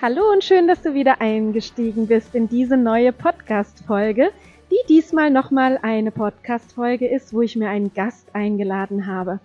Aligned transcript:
Hallo 0.00 0.30
und 0.30 0.44
schön, 0.44 0.68
dass 0.68 0.80
du 0.80 0.94
wieder 0.94 1.20
eingestiegen 1.20 2.06
bist 2.06 2.32
in 2.36 2.48
diese 2.48 2.76
neue 2.76 3.12
Podcast-Folge, 3.12 4.30
die 4.70 4.86
diesmal 4.88 5.28
nochmal 5.28 5.76
eine 5.82 6.12
Podcast-Folge 6.12 7.08
ist, 7.08 7.34
wo 7.34 7.42
ich 7.42 7.56
mir 7.56 7.68
einen 7.68 7.92
Gast 7.92 8.32
eingeladen 8.32 9.08
habe. 9.08 9.40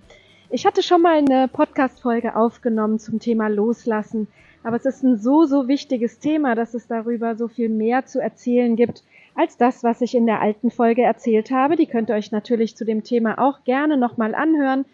Ich 0.51 0.67
hatte 0.67 0.83
schon 0.83 1.01
mal 1.01 1.17
eine 1.17 1.47
Podcast-Folge 1.47 2.35
aufgenommen 2.35 2.99
zum 2.99 3.19
Thema 3.19 3.47
Loslassen, 3.47 4.27
aber 4.63 4.75
es 4.75 4.85
ist 4.85 5.01
ein 5.01 5.17
so, 5.17 5.45
so 5.45 5.67
wichtiges 5.67 6.19
Thema, 6.19 6.53
dass 6.53 6.75
es 6.75 6.85
darüber 6.85 7.35
so 7.35 7.47
viel 7.47 7.69
mehr 7.69 8.05
zu 8.05 8.21
erzählen 8.21 8.75
gibt, 8.75 9.03
als 9.33 9.57
das, 9.57 9.83
was 9.83 10.01
ich 10.01 10.13
in 10.13 10.27
der 10.27 10.39
alten 10.39 10.69
Folge 10.69 11.01
erzählt 11.01 11.49
habe. 11.49 11.77
Die 11.77 11.87
könnt 11.87 12.11
ihr 12.11 12.15
euch 12.15 12.31
natürlich 12.31 12.77
zu 12.77 12.85
dem 12.85 13.03
Thema 13.03 13.39
auch 13.39 13.63
gerne 13.63 13.97
nochmal 13.97 14.35
anhören. 14.35 14.85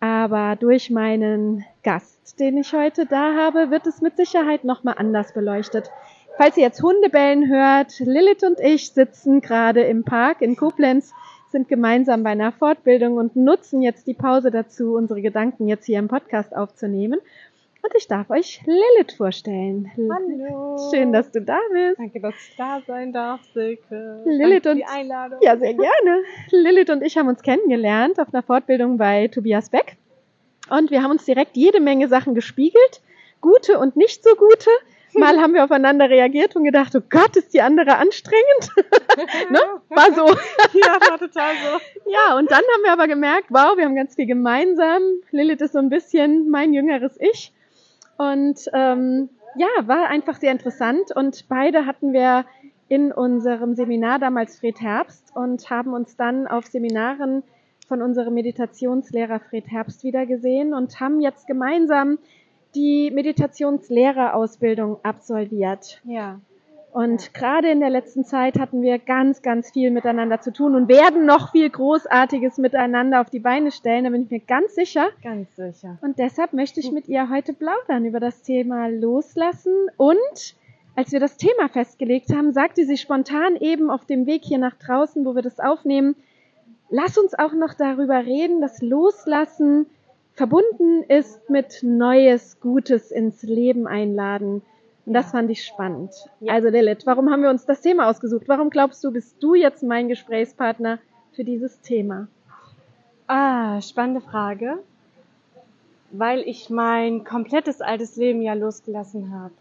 Aber 0.00 0.56
durch 0.56 0.90
meinen 0.90 1.64
Gast, 1.82 2.40
den 2.40 2.56
ich 2.56 2.72
heute 2.72 3.04
da 3.04 3.34
habe, 3.34 3.70
wird 3.70 3.86
es 3.86 4.00
mit 4.00 4.16
Sicherheit 4.16 4.64
nochmal 4.64 4.94
anders 4.96 5.34
beleuchtet. 5.34 5.90
Falls 6.38 6.56
ihr 6.56 6.62
jetzt 6.62 6.82
Hundebellen 6.82 7.48
hört, 7.48 7.98
Lilith 8.00 8.42
und 8.42 8.60
ich 8.60 8.92
sitzen 8.92 9.42
gerade 9.42 9.82
im 9.82 10.04
Park 10.04 10.40
in 10.40 10.56
Koblenz, 10.56 11.12
sind 11.50 11.68
gemeinsam 11.68 12.22
bei 12.22 12.30
einer 12.30 12.52
Fortbildung 12.52 13.16
und 13.16 13.36
nutzen 13.36 13.82
jetzt 13.82 14.06
die 14.06 14.14
Pause 14.14 14.50
dazu, 14.50 14.94
unsere 14.94 15.20
Gedanken 15.20 15.68
jetzt 15.68 15.84
hier 15.84 15.98
im 15.98 16.08
Podcast 16.08 16.56
aufzunehmen. 16.56 17.20
Und 17.82 17.92
ich 17.96 18.08
darf 18.08 18.28
euch 18.28 18.60
Lilith 18.66 19.12
vorstellen. 19.16 19.90
Hallo. 19.96 20.76
Schön, 20.92 21.12
dass 21.12 21.30
du 21.32 21.40
da 21.40 21.58
bist. 21.72 21.98
Danke, 21.98 22.20
dass 22.20 22.34
ich 22.34 22.56
da 22.56 22.82
sein 22.86 23.12
darf, 23.12 23.40
Silke. 23.54 24.22
Lilith 24.26 24.66
Danke 24.66 24.70
und 24.70 24.76
die 24.76 24.84
Einladung. 24.84 25.38
Ja, 25.42 25.56
sehr 25.56 25.72
gerne. 25.72 26.22
Lilith 26.50 26.90
und 26.90 27.02
ich 27.02 27.16
haben 27.16 27.28
uns 27.28 27.42
kennengelernt 27.42 28.20
auf 28.20 28.34
einer 28.34 28.42
Fortbildung 28.42 28.98
bei 28.98 29.28
Tobias 29.28 29.70
Beck. 29.70 29.96
Und 30.68 30.90
wir 30.90 31.02
haben 31.02 31.10
uns 31.10 31.24
direkt 31.24 31.56
jede 31.56 31.80
Menge 31.80 32.08
Sachen 32.08 32.34
gespiegelt. 32.34 33.00
Gute 33.40 33.78
und 33.78 33.96
nicht 33.96 34.22
so 34.22 34.34
gute. 34.36 34.70
Mal 35.14 35.40
haben 35.40 35.54
wir 35.54 35.64
aufeinander 35.64 36.08
reagiert 36.08 36.54
und 36.54 36.64
gedacht, 36.64 36.94
oh 36.94 37.02
Gott, 37.08 37.36
ist 37.36 37.52
die 37.52 37.62
andere 37.62 37.96
anstrengend. 37.96 38.70
ne? 39.50 39.58
War 39.88 40.12
so. 40.14 40.26
Ja, 40.78 41.00
war 41.10 41.18
total 41.18 41.54
so. 41.54 42.10
Ja, 42.10 42.36
und 42.36 42.50
dann 42.50 42.58
haben 42.58 42.82
wir 42.84 42.92
aber 42.92 43.08
gemerkt, 43.08 43.46
wow, 43.48 43.76
wir 43.76 43.86
haben 43.86 43.96
ganz 43.96 44.14
viel 44.14 44.26
gemeinsam. 44.26 45.02
Lilith 45.32 45.62
ist 45.62 45.72
so 45.72 45.78
ein 45.78 45.88
bisschen 45.88 46.48
mein 46.50 46.72
jüngeres 46.72 47.16
Ich. 47.18 47.52
Und 48.20 48.68
ähm, 48.74 49.30
ja, 49.56 49.68
war 49.86 50.08
einfach 50.08 50.36
sehr 50.36 50.52
interessant. 50.52 51.10
Und 51.16 51.48
beide 51.48 51.86
hatten 51.86 52.12
wir 52.12 52.44
in 52.88 53.12
unserem 53.12 53.74
Seminar 53.74 54.18
damals 54.18 54.58
Fred 54.58 54.78
Herbst 54.78 55.34
und 55.34 55.70
haben 55.70 55.94
uns 55.94 56.16
dann 56.16 56.46
auf 56.46 56.66
Seminaren 56.66 57.42
von 57.88 58.02
unserem 58.02 58.34
Meditationslehrer 58.34 59.40
Fred 59.40 59.70
Herbst 59.70 60.04
wieder 60.04 60.26
gesehen 60.26 60.74
und 60.74 61.00
haben 61.00 61.20
jetzt 61.20 61.46
gemeinsam 61.46 62.18
die 62.74 63.10
Meditationslehrerausbildung 63.10 65.02
absolviert. 65.02 66.02
Ja. 66.04 66.40
Und 66.92 67.34
gerade 67.34 67.70
in 67.70 67.78
der 67.78 67.90
letzten 67.90 68.24
Zeit 68.24 68.58
hatten 68.58 68.82
wir 68.82 68.98
ganz, 68.98 69.42
ganz 69.42 69.70
viel 69.70 69.90
miteinander 69.90 70.40
zu 70.40 70.52
tun 70.52 70.74
und 70.74 70.88
werden 70.88 71.24
noch 71.24 71.52
viel 71.52 71.70
Großartiges 71.70 72.58
miteinander 72.58 73.20
auf 73.20 73.30
die 73.30 73.38
Beine 73.38 73.70
stellen, 73.70 74.04
da 74.04 74.10
bin 74.10 74.22
ich 74.24 74.30
mir 74.30 74.40
ganz 74.40 74.74
sicher. 74.74 75.08
Ganz 75.22 75.54
sicher. 75.54 75.98
Und 76.00 76.18
deshalb 76.18 76.52
möchte 76.52 76.80
ich 76.80 76.90
mit 76.90 77.06
ihr 77.06 77.30
heute 77.30 77.52
plaudern 77.52 78.04
über 78.04 78.18
das 78.18 78.42
Thema 78.42 78.88
Loslassen. 78.88 79.72
Und 79.96 80.56
als 80.96 81.12
wir 81.12 81.20
das 81.20 81.36
Thema 81.36 81.68
festgelegt 81.68 82.34
haben, 82.34 82.52
sagte 82.52 82.84
sie 82.84 82.96
spontan 82.96 83.54
eben 83.56 83.88
auf 83.88 84.04
dem 84.04 84.26
Weg 84.26 84.44
hier 84.44 84.58
nach 84.58 84.74
draußen, 84.74 85.24
wo 85.24 85.36
wir 85.36 85.42
das 85.42 85.60
aufnehmen, 85.60 86.16
lass 86.88 87.16
uns 87.18 87.38
auch 87.38 87.52
noch 87.52 87.74
darüber 87.74 88.26
reden, 88.26 88.60
dass 88.60 88.82
Loslassen 88.82 89.86
verbunden 90.34 91.04
ist 91.06 91.48
mit 91.48 91.82
Neues, 91.82 92.58
Gutes 92.60 93.12
ins 93.12 93.42
Leben 93.42 93.86
einladen. 93.86 94.62
Und 95.06 95.14
das 95.14 95.30
fand 95.30 95.50
ich 95.50 95.64
spannend. 95.64 96.12
Ja. 96.40 96.52
Also 96.52 96.68
Lilith, 96.68 97.06
warum 97.06 97.30
haben 97.30 97.42
wir 97.42 97.50
uns 97.50 97.64
das 97.66 97.80
Thema 97.80 98.08
ausgesucht? 98.08 98.44
Warum 98.48 98.70
glaubst 98.70 99.02
du, 99.02 99.10
bist 99.10 99.42
du 99.42 99.54
jetzt 99.54 99.82
mein 99.82 100.08
Gesprächspartner 100.08 100.98
für 101.32 101.44
dieses 101.44 101.80
Thema? 101.80 102.28
Ah, 103.26 103.80
spannende 103.80 104.20
Frage. 104.20 104.78
Weil 106.12 106.40
ich 106.40 106.70
mein 106.70 107.24
komplettes 107.24 107.80
altes 107.80 108.16
Leben 108.16 108.42
ja 108.42 108.54
losgelassen 108.54 109.32
habe. 109.32 109.54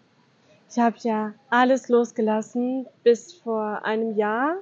Ich 0.69 0.77
habe 0.79 0.95
ja 1.01 1.33
alles 1.49 1.89
losgelassen 1.89 2.85
bis 3.03 3.33
vor 3.33 3.83
einem 3.85 4.15
Jahr. 4.15 4.55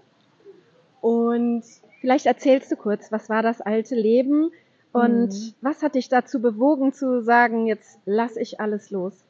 Und 1.02 1.64
Vielleicht 2.00 2.28
erzählst 2.28 2.72
du 2.72 2.76
kurz, 2.76 3.12
was 3.12 3.28
war 3.28 3.42
das 3.42 3.60
alte 3.60 3.96
Leben 3.96 4.52
und 4.94 5.30
Mhm. 5.30 5.54
was 5.62 5.82
hat 5.82 5.96
dich 5.96 6.10
dazu 6.10 6.40
bewogen 6.40 6.94
zu 6.94 7.22
sagen, 7.24 7.66
jetzt 7.66 7.98
lass 8.06 8.38
ich 8.38 8.60
alles 8.60 8.92
los? 8.92 9.24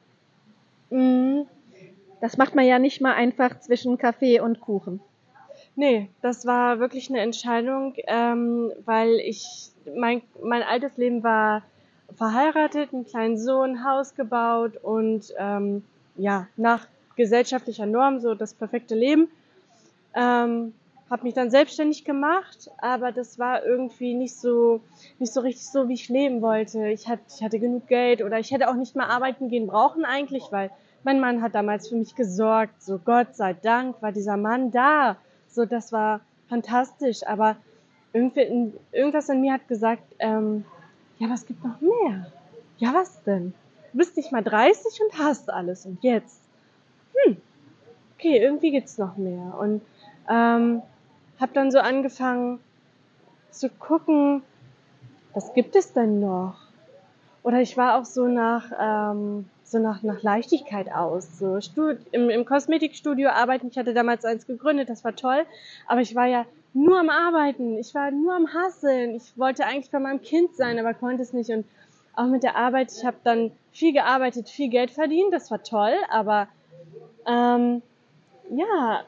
Mh, 0.90 1.46
Das 2.22 2.38
macht 2.38 2.56
man 2.56 2.66
ja 2.66 2.80
nicht 2.80 3.02
mal 3.02 3.14
einfach 3.14 3.60
zwischen 3.60 3.98
Kaffee 3.98 4.40
und 4.40 4.60
Kuchen. 4.62 5.00
Nee, 5.76 6.10
das 6.22 6.46
war 6.46 6.80
wirklich 6.80 7.10
eine 7.10 7.20
Entscheidung, 7.20 7.94
ähm, 8.08 8.72
weil 8.86 9.20
ich, 9.20 9.70
mein, 9.96 10.22
mein 10.42 10.64
altes 10.64 10.98
Leben 10.98 11.24
war 11.24 11.62
verheiratet, 12.16 12.94
einen 12.94 13.06
kleinen 13.06 13.38
Sohn, 13.38 13.84
Haus 13.84 14.16
gebaut 14.16 14.78
und 14.82 15.34
ähm, 15.38 15.84
ja, 16.16 16.48
nach 16.58 16.88
gesellschaftlicher 17.16 17.86
Norm 17.86 18.20
so 18.20 18.34
das 18.34 18.54
perfekte 18.56 18.96
Leben. 18.96 19.28
Ähm, 20.16 20.74
habe 21.10 21.24
mich 21.24 21.34
dann 21.34 21.50
selbstständig 21.50 22.04
gemacht, 22.04 22.70
aber 22.80 23.12
das 23.12 23.40
war 23.40 23.64
irgendwie 23.66 24.14
nicht 24.14 24.36
so 24.36 24.82
nicht 25.20 25.34
so 25.34 25.42
richtig 25.42 25.70
so, 25.70 25.88
wie 25.88 25.94
ich 25.94 26.10
leben 26.10 26.42
wollte. 26.42 26.88
Ich 26.90 27.08
hatte, 27.08 27.24
ich 27.34 27.44
hatte 27.44 27.60
genug 27.60 27.88
Geld 27.88 28.22
oder 28.22 28.40
ich 28.40 28.52
hätte 28.52 28.70
auch 28.70 28.76
nicht 28.76 28.96
mehr 28.96 29.10
arbeiten 29.10 29.50
gehen 29.50 29.68
brauchen 29.68 30.06
eigentlich, 30.06 30.44
weil 30.52 30.70
mein 31.04 31.20
Mann 31.20 31.42
hat 31.42 31.56
damals 31.56 31.88
für 31.88 31.96
mich 31.96 32.16
gesorgt. 32.16 32.82
So 32.82 33.00
Gott 33.00 33.36
sei 33.36 33.54
Dank 33.54 34.02
war 34.02 34.12
dieser 34.12 34.38
Mann 34.38 34.72
da. 34.72 35.18
So 35.48 35.66
das 35.66 35.92
war 35.92 36.22
fantastisch, 36.50 37.26
aber 37.26 37.56
irgendwie, 38.14 38.74
irgendwas 38.92 39.30
in 39.30 39.42
mir 39.42 39.54
hat 39.54 39.68
gesagt, 39.68 40.04
ähm, 40.20 40.66
ja, 41.20 41.34
es 41.34 41.46
gibt 41.46 41.64
noch 41.64 41.80
mehr. 41.82 42.32
Ja, 42.78 42.94
was 42.94 43.24
denn? 43.24 43.54
Du 43.92 44.00
bist 44.00 44.18
nicht 44.18 44.32
mal 44.32 44.44
30 44.44 45.00
und 45.02 45.18
hast 45.18 45.50
alles 45.50 45.86
und 45.86 46.04
jetzt? 46.04 46.42
Hm, 47.26 47.38
okay, 48.16 48.38
irgendwie 48.38 48.72
gibt's 48.72 48.98
noch 48.98 49.18
mehr 49.18 49.58
und 49.60 49.82
ähm, 50.30 50.82
habe 51.40 51.54
dann 51.54 51.72
so 51.72 51.80
angefangen 51.80 52.60
zu 53.52 53.70
gucken, 53.70 54.44
was 55.34 55.54
gibt 55.54 55.76
es 55.76 55.94
denn 55.94 56.20
noch? 56.20 56.56
Oder 57.44 57.62
ich 57.62 57.78
war 57.78 57.98
auch 57.98 58.06
so 58.06 58.28
nach, 58.28 58.72
ähm, 58.80 59.46
so 59.64 59.80
nach, 59.80 60.04
nach 60.04 60.22
Leichtigkeit 60.22 60.92
aus. 60.92 61.40
So 61.40 61.62
Stud 61.62 61.98
im, 62.12 62.30
im 62.30 62.44
Kosmetikstudio 62.46 63.30
arbeiten. 63.30 63.68
Ich 63.70 63.78
hatte 63.78 63.94
damals 63.94 64.26
eins 64.26 64.48
gegründet, 64.48 64.90
das 64.90 65.04
war 65.04 65.16
toll. 65.16 65.46
Aber 65.86 66.02
ich 66.02 66.16
war 66.16 66.26
ja 66.26 66.46
nur 66.74 67.00
am 67.00 67.10
Arbeiten. 67.10 67.78
Ich 67.78 67.96
war 67.96 68.12
nur 68.12 68.36
am 68.36 68.48
Hasseln. 68.54 69.16
Ich 69.16 69.38
wollte 69.38 69.66
eigentlich 69.66 69.92
bei 69.92 70.00
meinem 70.00 70.22
Kind 70.22 70.56
sein, 70.56 70.78
aber 70.80 70.94
konnte 70.94 71.24
es 71.24 71.34
nicht. 71.34 71.50
Und 71.50 71.66
auch 72.16 72.28
mit 72.28 72.44
der 72.44 72.56
Arbeit, 72.56 72.92
ich 72.92 73.06
habe 73.06 73.18
dann 73.24 73.52
viel 73.72 73.94
gearbeitet, 73.94 74.50
viel 74.50 74.70
Geld 74.70 74.92
verdient. 74.92 75.34
Das 75.34 75.50
war 75.52 75.64
toll. 75.64 75.94
Aber 76.10 76.48
ähm, 77.26 77.82
ja, 78.50 79.04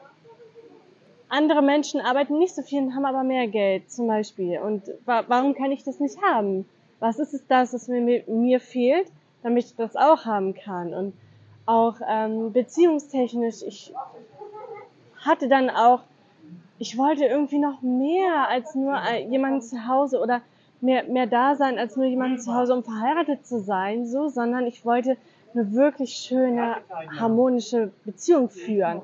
andere 1.30 1.62
Menschen 1.62 2.00
arbeiten 2.00 2.38
nicht 2.38 2.54
so 2.54 2.62
viel 2.62 2.82
und 2.82 2.94
haben 2.94 3.06
aber 3.06 3.24
mehr 3.24 3.46
Geld 3.46 3.90
zum 3.90 4.06
Beispiel. 4.06 4.58
Und 4.58 4.82
wa 5.06 5.24
warum 5.28 5.54
kann 5.54 5.72
ich 5.72 5.84
das 5.84 6.00
nicht 6.00 6.20
haben? 6.22 6.68
Was 6.98 7.18
ist 7.18 7.32
es 7.32 7.46
das, 7.46 7.72
was 7.72 7.88
mir, 7.88 8.24
mir 8.26 8.60
fehlt, 8.60 9.06
damit 9.42 9.64
ich 9.64 9.76
das 9.76 9.96
auch 9.96 10.26
haben 10.26 10.54
kann? 10.54 10.92
Und 10.92 11.14
auch 11.66 11.96
ähm, 12.06 12.52
beziehungstechnisch, 12.52 13.62
ich 13.66 13.94
hatte 15.24 15.48
dann 15.48 15.70
auch, 15.70 16.00
ich 16.78 16.98
wollte 16.98 17.24
irgendwie 17.24 17.58
noch 17.58 17.80
mehr 17.80 18.48
als 18.48 18.74
nur 18.74 18.96
äh, 18.96 19.24
jemanden 19.26 19.62
zu 19.62 19.86
Hause 19.86 20.20
oder 20.20 20.42
mehr, 20.80 21.04
mehr 21.04 21.26
da 21.26 21.54
sein 21.54 21.78
als 21.78 21.96
nur 21.96 22.06
jemanden 22.06 22.38
zu 22.38 22.54
Hause, 22.54 22.74
um 22.74 22.82
verheiratet 22.82 23.46
zu 23.46 23.60
sein, 23.60 24.06
so, 24.06 24.28
sondern 24.28 24.66
ich 24.66 24.84
wollte 24.84 25.16
eine 25.54 25.72
wirklich 25.72 26.14
schöne, 26.14 26.76
harmonische 27.18 27.92
Beziehung 28.04 28.50
führen. 28.50 29.02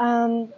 Ähm, 0.00 0.52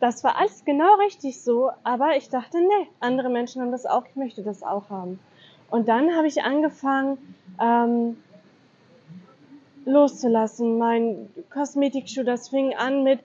das 0.00 0.22
war 0.24 0.36
alles 0.36 0.64
genau 0.64 0.94
richtig 0.96 1.42
so, 1.42 1.70
aber 1.82 2.16
ich 2.16 2.28
dachte, 2.28 2.58
nee, 2.58 2.88
andere 3.00 3.30
Menschen 3.30 3.62
haben 3.62 3.72
das 3.72 3.86
auch, 3.86 4.04
ich 4.06 4.16
möchte 4.16 4.42
das 4.42 4.62
auch 4.62 4.90
haben. 4.90 5.18
Und 5.70 5.88
dann 5.88 6.14
habe 6.16 6.26
ich 6.28 6.42
angefangen, 6.42 7.18
ähm, 7.60 8.16
loszulassen. 9.88 10.78
Mein 10.78 11.28
Kosmetikschuh, 11.50 12.22
das 12.22 12.48
fing 12.48 12.74
an 12.74 13.02
mit 13.02 13.20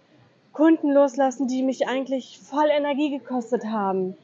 Kunden 0.54 0.92
loslassen, 0.92 1.48
die 1.48 1.64
mich 1.64 1.88
eigentlich 1.88 2.40
voll 2.40 2.68
Energie 2.70 3.12
gekostet 3.12 3.66
haben. 3.66 4.16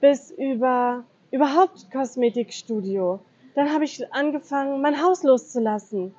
Bis 0.00 0.30
über 0.30 1.04
überhaupt 1.30 1.90
Kosmetikstudio. 1.90 3.20
Dann 3.54 3.72
habe 3.72 3.84
ich 3.84 4.12
angefangen, 4.12 4.80
mein 4.80 5.02
Haus 5.02 5.22
loszulassen. 5.22 6.14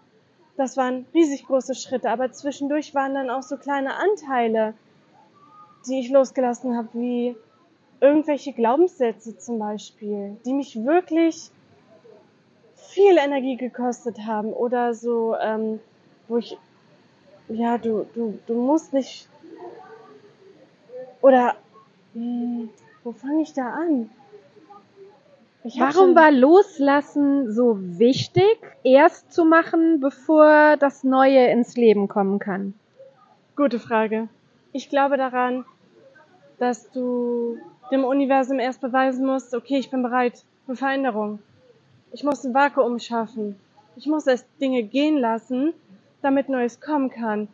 Das 0.57 0.77
waren 0.77 1.05
riesig 1.13 1.45
große 1.45 1.75
Schritte, 1.75 2.09
aber 2.09 2.31
zwischendurch 2.31 2.93
waren 2.93 3.13
dann 3.13 3.29
auch 3.29 3.41
so 3.41 3.57
kleine 3.57 3.95
Anteile, 3.95 4.73
die 5.87 5.99
ich 5.99 6.09
losgelassen 6.09 6.77
habe, 6.77 6.89
wie 6.93 7.35
irgendwelche 7.99 8.53
Glaubenssätze 8.53 9.37
zum 9.37 9.59
Beispiel, 9.59 10.37
die 10.45 10.53
mich 10.53 10.83
wirklich 10.83 11.51
viel 12.75 13.17
Energie 13.17 13.57
gekostet 13.57 14.19
haben 14.25 14.53
oder 14.53 14.93
so, 14.93 15.35
ähm, 15.41 15.79
wo 16.27 16.37
ich, 16.37 16.57
ja, 17.49 17.77
du, 17.77 18.05
du, 18.13 18.39
du 18.45 18.53
musst 18.53 18.93
nicht, 18.93 19.27
oder, 21.21 21.55
mh, 22.13 22.21
hm, 22.21 22.69
wo 23.03 23.11
fange 23.11 23.41
ich 23.41 23.53
da 23.53 23.69
an? 23.69 24.09
Warum 25.77 26.13
war 26.13 26.29
Loslassen 26.29 27.53
so 27.53 27.77
wichtig, 27.79 28.57
erst 28.83 29.31
zu 29.31 29.45
machen, 29.45 30.01
bevor 30.01 30.75
das 30.75 31.05
Neue 31.05 31.47
ins 31.47 31.77
Leben 31.77 32.09
kommen 32.09 32.39
kann? 32.39 32.73
Gute 33.55 33.79
Frage. 33.79 34.27
Ich 34.73 34.89
glaube 34.89 35.15
daran, 35.15 35.63
dass 36.59 36.91
du 36.91 37.57
dem 37.91 38.03
Universum 38.03 38.59
erst 38.59 38.81
beweisen 38.81 39.25
musst, 39.25 39.53
okay, 39.53 39.77
ich 39.77 39.89
bin 39.89 40.03
bereit 40.03 40.43
für 40.65 40.75
Veränderung. 40.75 41.39
Ich 42.11 42.23
muss 42.23 42.43
ein 42.43 42.53
Vakuum 42.53 42.99
schaffen. 42.99 43.55
Ich 43.95 44.07
muss 44.07 44.27
erst 44.27 44.47
Dinge 44.61 44.83
gehen 44.83 45.17
lassen, 45.17 45.73
damit 46.21 46.49
Neues 46.49 46.79
kommen 46.79 47.09
kann. 47.09 47.47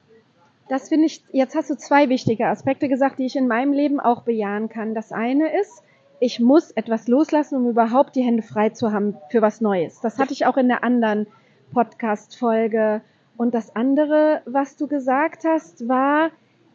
Das 0.69 0.90
finde 0.90 1.07
ich, 1.07 1.24
jetzt 1.31 1.56
hast 1.56 1.69
du 1.69 1.75
zwei 1.75 2.10
wichtige 2.10 2.48
Aspekte 2.48 2.88
gesagt, 2.88 3.19
die 3.19 3.25
ich 3.25 3.36
in 3.36 3.48
meinem 3.48 3.74
Leben 3.74 4.00
auch 4.00 4.22
bejahen 4.22 4.69
kann. 4.69 4.94
Das 4.94 5.12
eine 5.12 5.60
ist, 5.60 5.84
ich 6.19 6.40
muss 6.40 6.72
etwas 6.72 7.07
loslassen, 7.07 7.56
um 7.56 7.69
überhaupt 7.69 8.16
die 8.16 8.22
Hände 8.22 8.44
frei 8.44 8.69
zu 8.69 8.92
haben 8.92 9.18
für 9.30 9.42
was 9.42 9.62
Neues. 9.62 10.00
Das 10.01 10.19
hatte 10.19 10.34
ich 10.34 10.46
auch 10.46 10.57
in 10.57 10.68
der 10.68 10.84
anderen 10.84 11.28
Podcast-Folge. 11.74 13.01
Und 13.38 13.54
das 13.56 13.75
andere, 13.75 14.42
was 14.46 14.75
du 14.75 14.88
gesagt 14.88 15.44
hast, 15.46 15.88
war, 15.88 16.30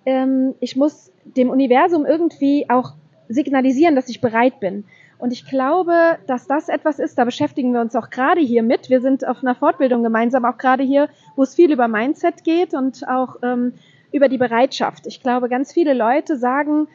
ähm, 0.07 0.55
ich 0.61 0.77
muss 0.77 1.13
dem 1.25 1.51
Universum 1.51 2.07
irgendwie 2.07 2.67
auch 2.69 2.95
signalisieren, 3.29 3.97
dass 3.97 4.09
ich 4.09 4.21
bereit 4.21 4.61
bin. 4.61 4.85
Und 5.19 5.33
ich 5.33 5.47
glaube, 5.47 6.19
dass 6.27 6.47
das 6.47 6.69
etwas 6.69 6.99
ist, 6.99 7.19
da 7.19 7.25
beschäftigen 7.25 7.73
wir 7.73 7.81
uns 7.81 7.97
auch 7.97 8.11
gerade 8.11 8.41
hier 8.41 8.63
mit. 8.63 8.91
Wir 8.91 9.01
sind 9.01 9.27
auf 9.27 9.43
einer 9.43 9.55
Fortbildung 9.55 10.03
gemeinsam, 10.03 10.45
auch 10.45 10.59
gerade 10.59 10.83
hier, 10.83 11.09
wo 11.37 11.43
es 11.43 11.55
viel 11.55 11.73
über 11.73 11.89
Mindset 11.89 12.45
geht 12.45 12.75
und 12.75 13.09
auch 13.09 13.37
ähm, 13.43 13.73
über 14.13 14.29
die 14.29 14.39
Bereitschaft. 14.39 15.07
Ich 15.07 15.23
glaube, 15.23 15.49
ganz 15.49 15.73
viele 15.73 15.95
Leute 15.95 16.37
sagen, 16.37 16.89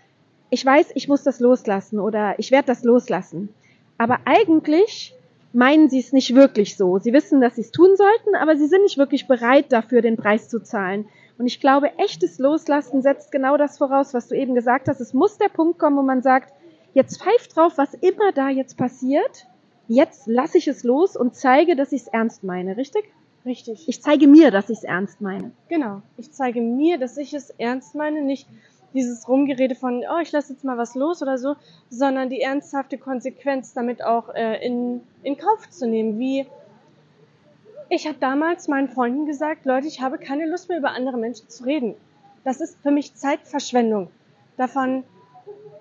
ich 0.50 0.65
weiß, 0.65 0.91
ich 0.95 1.07
muss 1.07 1.23
das 1.23 1.39
loslassen 1.39 2.00
oder 2.00 2.38
ich 2.38 2.51
werde 2.51 2.67
das 2.67 2.83
loslassen. 2.83 3.50
Aber 3.97 4.19
eigentlich 4.25 5.13
meinen 5.51 5.89
sie 5.89 6.00
es 6.00 6.13
nicht 6.13 6.35
wirklich 6.35 6.77
so. 6.77 7.00
Sie 7.00 7.13
wissen, 7.13 7.41
dass 7.41 7.56
sie 7.56 7.61
es 7.61 7.71
tun 7.71 7.95
sollten, 7.95 8.35
aber 8.35 8.56
sie 8.57 8.67
sind 8.67 8.83
nicht 8.83 8.97
wirklich 8.97 9.27
bereit 9.27 9.71
dafür, 9.71 10.01
den 10.01 10.17
Preis 10.17 10.50
zu 10.50 10.61
zahlen. 10.61 11.06
Und 11.39 11.47
ich 11.47 11.62
glaube, 11.62 11.97
echtes 11.97 12.38
Loslassen 12.38 13.01
setzt 13.01 13.31
genau 13.31 13.56
das 13.56 13.77
voraus, 13.77 14.13
was 14.13 14.27
du 14.27 14.36
eben 14.36 14.56
gesagt 14.56 14.89
hast. 14.89 15.00
Es 15.00 15.13
muss 15.13 15.38
der 15.38 15.47
Punkt 15.47 15.80
kommen, 15.80 15.95
wo 15.95 16.01
man 16.01 16.21
sagt, 16.21 16.53
jetzt 16.94 17.24
pfeift 17.24 17.56
drauf, 17.56 17.77
was 17.77 17.94
immer 17.94 18.33
da 18.33 18.50
jetzt 18.50 18.77
passiert. 18.77 19.47
Jetzt 19.88 20.27
lasse 20.27 20.57
ich 20.57 20.68
es 20.68 20.83
los 20.83 21.15
und 21.15 21.36
zeige, 21.36 21.77
dass 21.77 21.94
ich 21.94 22.01
es 22.01 22.07
ernst 22.09 22.44
meine, 22.44 22.75
richtig? 22.75 23.06
Richtig. 23.45 23.88
Ich 23.88 24.03
zeige 24.03 24.27
mir, 24.27 24.51
dass 24.51 24.69
ich 24.69 24.80
es 24.80 24.83
ernst 24.83 25.21
meine. 25.21 25.51
Genau. 25.69 26.01
Ich 26.18 26.33
zeige 26.33 26.59
mir, 26.59 26.97
dass 26.97 27.18
ich 27.18 27.33
es 27.33 27.51
ernst 27.51 27.95
meine, 27.95 28.21
nicht 28.21 28.45
dieses 28.94 29.25
Rumgerede 29.30 29.75
von, 29.75 30.03
oh, 30.13 30.19
ich 30.21 30.33
lasse 30.33 30.51
jetzt 30.51 30.65
mal 30.65 30.77
was 30.77 30.94
los 30.94 31.21
oder 31.21 31.38
so, 31.38 31.56
sondern 31.89 32.30
die 32.30 32.42
ernsthafte 32.42 32.97
Konsequenz 32.97 33.74
damit 33.74 34.03
auch 34.03 34.27
äh, 34.35 34.65
in, 34.65 35.01
in 35.24 35.38
Kauf 35.38 35.69
zu 35.69 35.88
nehmen. 35.88 36.19
Wie 36.19 36.47
ich 37.89 38.07
habe 38.07 38.18
damals 38.19 38.68
meinen 38.68 38.89
Freunden 38.89 39.25
gesagt, 39.25 39.65
Leute, 39.65 39.88
ich 39.88 40.01
habe 40.01 40.18
keine 40.18 40.45
Lust 40.47 40.69
mehr 40.69 40.77
über 40.77 40.91
andere 40.91 41.18
Menschen 41.18 41.50
zu 41.50 41.63
reden. 41.63 41.95
Das 42.44 42.62
ist 42.62 42.77
für 42.81 42.91
mich 42.91 43.15
Zeitverschwendung. 43.15 44.09
Davon 44.57 45.03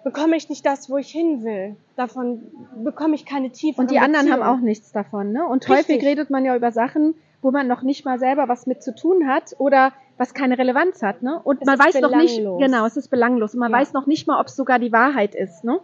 bekomme 0.05 0.37
ich 0.37 0.49
nicht 0.49 0.65
das, 0.65 0.89
wo 0.91 0.97
ich 0.97 1.11
hin 1.11 1.45
will. 1.45 1.77
Davon 1.97 2.43
bekomme 2.83 3.15
ich 3.15 3.27
keine 3.27 3.51
Tiefe. 3.51 3.81
Und 3.81 3.91
die 3.91 3.99
anderen 3.99 4.33
haben 4.33 4.43
auch 4.43 4.61
nichts 4.61 4.93
davon, 4.93 5.33
ne? 5.33 5.47
Und 5.47 5.69
Richtig. 5.69 5.97
häufig 5.97 6.07
redet 6.07 6.31
man 6.31 6.45
ja 6.45 6.57
über 6.57 6.73
Sachen, 6.73 7.15
wo 7.43 7.51
man 7.51 7.69
noch 7.69 7.83
nicht 7.83 8.05
mal 8.05 8.19
selber 8.19 8.49
was 8.49 8.67
mit 8.67 8.83
zu 8.83 8.95
tun 8.95 9.29
hat 9.29 9.55
oder 9.59 9.93
was 10.17 10.35
keine 10.35 10.59
Relevanz 10.59 11.03
hat, 11.03 11.23
ne? 11.23 11.41
Und 11.43 11.61
es 11.61 11.67
man 11.67 11.79
weiß 11.79 12.01
noch 12.01 12.17
nicht, 12.17 12.37
genau, 12.37 12.87
es 12.87 12.97
ist 12.97 13.09
belanglos 13.09 13.55
und 13.55 13.61
man 13.61 13.71
ja. 13.71 13.79
weiß 13.79 13.93
noch 13.93 14.07
nicht 14.07 14.27
mal, 14.27 14.41
ob 14.41 14.47
es 14.49 14.57
sogar 14.57 14.79
die 14.79 14.93
Wahrheit 14.93 15.35
ist, 15.35 15.65
ne? 15.65 15.79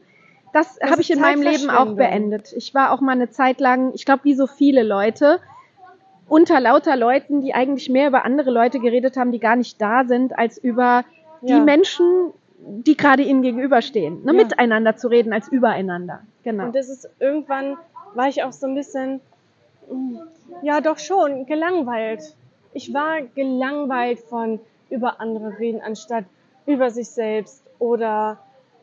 Das, 0.53 0.77
das 0.79 0.91
habe 0.91 1.03
ich 1.03 1.11
in 1.11 1.21
meinem 1.21 1.43
Leben 1.43 1.69
auch 1.69 1.95
beendet. 1.95 2.53
Ich 2.57 2.75
war 2.75 2.93
auch 2.93 3.01
mal 3.01 3.13
eine 3.13 3.29
Zeit 3.29 3.61
lang, 3.61 3.93
ich 3.95 4.05
glaube, 4.05 4.23
wie 4.25 4.35
so 4.35 4.47
viele 4.47 4.85
Leute, 4.85 5.41
unter 6.29 6.61
lauter 6.61 6.97
Leuten, 6.97 7.41
die 7.41 7.55
eigentlich 7.55 7.89
mehr 7.89 8.09
über 8.09 8.25
andere 8.25 8.51
Leute 8.51 8.81
geredet 8.81 9.17
haben, 9.17 9.33
die 9.33 9.41
gar 9.41 9.57
nicht 9.57 9.81
da 9.81 10.05
sind, 10.05 10.37
als 10.39 10.59
über 10.59 11.05
ja. 11.43 11.59
die 11.59 11.61
Menschen, 11.61 12.33
die 12.59 12.97
gerade 12.97 13.23
ihnen 13.23 13.43
gegenüberstehen. 13.43 14.25
Ne? 14.25 14.33
Ja. 14.33 14.45
Miteinander 14.45 14.97
zu 14.97 15.09
reden 15.09 15.33
als 15.33 15.49
übereinander. 15.49 16.21
Genau. 16.43 16.67
Und 16.67 16.75
das 16.75 16.89
ist 16.89 17.09
irgendwann 17.21 17.77
war 18.15 18.29
ich 18.29 18.43
auch 18.45 18.53
so 18.53 18.67
ein 18.67 18.75
bisschen, 18.75 19.21
ja 20.63 20.81
doch 20.81 20.99
schon, 20.99 21.47
gelangweilt 21.47 22.35
ich 22.75 22.93
war 22.93 23.23
gelangweilt 23.23 24.19
von 24.19 24.61
über 24.91 25.21
andere 25.21 25.59
reden, 25.59 25.81
anstatt 25.81 26.25
über 26.67 26.91
sich 26.91 27.09
selbst 27.09 27.63
oder 27.79 28.39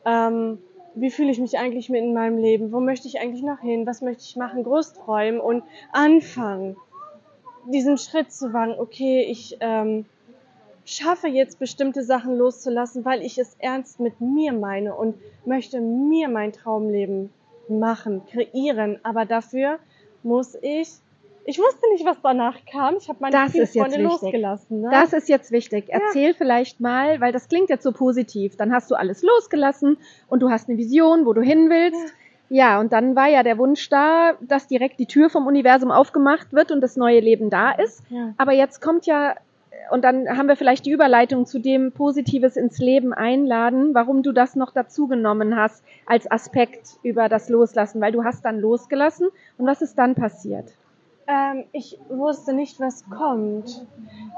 ähm, 0.05 0.59
wie 0.95 1.11
fühle 1.11 1.31
ich 1.31 1.39
mich 1.39 1.57
eigentlich 1.57 1.89
mit 1.89 2.01
in 2.01 2.13
meinem 2.13 2.37
Leben, 2.37 2.71
wo 2.71 2.79
möchte 2.79 3.07
ich 3.07 3.19
eigentlich 3.19 3.43
noch 3.43 3.59
hin, 3.59 3.85
was 3.85 4.01
möchte 4.01 4.23
ich 4.23 4.35
machen, 4.35 4.63
groß 4.63 4.93
träumen 4.93 5.39
und 5.39 5.63
anfangen, 5.91 6.75
diesen 7.65 7.97
Schritt 7.97 8.31
zu 8.31 8.53
wagen, 8.53 8.75
okay, 8.77 9.25
ich 9.29 9.57
ähm, 9.59 10.05
schaffe 10.85 11.27
jetzt 11.27 11.59
bestimmte 11.59 12.03
Sachen 12.03 12.37
loszulassen, 12.37 13.05
weil 13.05 13.21
ich 13.21 13.37
es 13.37 13.55
ernst 13.59 13.99
mit 13.99 14.19
mir 14.19 14.53
meine 14.53 14.95
und 14.95 15.15
möchte 15.45 15.79
mir 15.79 16.29
mein 16.29 16.53
Traumleben 16.53 17.29
machen, 17.69 18.23
kreieren, 18.25 18.99
aber 19.03 19.25
dafür 19.25 19.79
muss 20.23 20.55
ich 20.61 20.89
ich 21.43 21.57
wusste 21.57 21.89
nicht, 21.91 22.05
was 22.05 22.17
danach 22.21 22.57
kam. 22.65 22.97
Ich 22.97 23.09
habe 23.09 23.17
meine 23.19 23.35
das 23.35 23.55
ist 23.55 23.73
jetzt 23.73 23.91
wichtig. 23.91 24.03
losgelassen. 24.03 24.81
Ne? 24.81 24.89
Das 24.91 25.11
ist 25.11 25.27
jetzt 25.27 25.51
wichtig. 25.51 25.85
Erzähl 25.87 26.29
ja. 26.29 26.33
vielleicht 26.37 26.79
mal, 26.79 27.19
weil 27.19 27.31
das 27.31 27.47
klingt 27.47 27.69
jetzt 27.69 27.83
so 27.83 27.91
positiv. 27.91 28.57
Dann 28.57 28.71
hast 28.71 28.91
du 28.91 28.95
alles 28.95 29.23
losgelassen 29.23 29.97
und 30.27 30.41
du 30.41 30.51
hast 30.51 30.69
eine 30.69 30.77
Vision, 30.77 31.25
wo 31.25 31.33
du 31.33 31.41
hin 31.41 31.69
willst. 31.69 31.99
Ja. 31.99 32.13
Ja, 32.51 32.81
und 32.81 32.91
dann 32.91 33.15
war 33.15 33.29
ja 33.29 33.43
der 33.43 33.57
Wunsch 33.57 33.87
da, 33.87 34.33
dass 34.41 34.67
direkt 34.67 34.99
die 34.99 35.05
Tür 35.05 35.29
vom 35.29 35.47
Universum 35.47 35.89
aufgemacht 35.89 36.51
wird 36.51 36.73
und 36.73 36.81
das 36.81 36.97
neue 36.97 37.21
Leben 37.21 37.49
da 37.49 37.71
ist. 37.71 38.03
Ja. 38.09 38.33
Aber 38.35 38.51
jetzt 38.51 38.81
kommt 38.81 39.05
ja, 39.05 39.35
und 39.89 40.03
dann 40.03 40.27
haben 40.37 40.49
wir 40.49 40.57
vielleicht 40.57 40.85
die 40.85 40.91
Überleitung 40.91 41.45
zu 41.45 41.59
dem 41.59 41.93
Positives 41.93 42.57
ins 42.57 42.77
Leben 42.79 43.13
einladen, 43.13 43.93
warum 43.93 44.21
du 44.21 44.33
das 44.33 44.57
noch 44.57 44.73
dazu 44.73 45.07
genommen 45.07 45.55
hast 45.55 45.81
als 46.05 46.29
Aspekt 46.29 46.97
über 47.03 47.29
das 47.29 47.47
Loslassen, 47.47 48.01
weil 48.01 48.11
du 48.11 48.25
hast 48.25 48.43
dann 48.43 48.59
losgelassen 48.59 49.29
und 49.57 49.65
was 49.65 49.81
ist 49.81 49.97
dann 49.97 50.13
passiert? 50.15 50.73
Ähm, 51.27 51.63
ich 51.71 51.97
wusste 52.09 52.51
nicht, 52.51 52.81
was 52.81 53.05
kommt. 53.09 53.85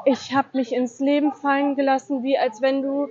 Ich 0.06 0.36
habe 0.36 0.50
mich 0.54 0.72
ins 0.72 1.00
Leben 1.00 1.34
fallen 1.34 1.76
gelassen, 1.76 2.22
wie 2.22 2.38
als 2.38 2.62
wenn 2.62 2.84
du 2.84 3.08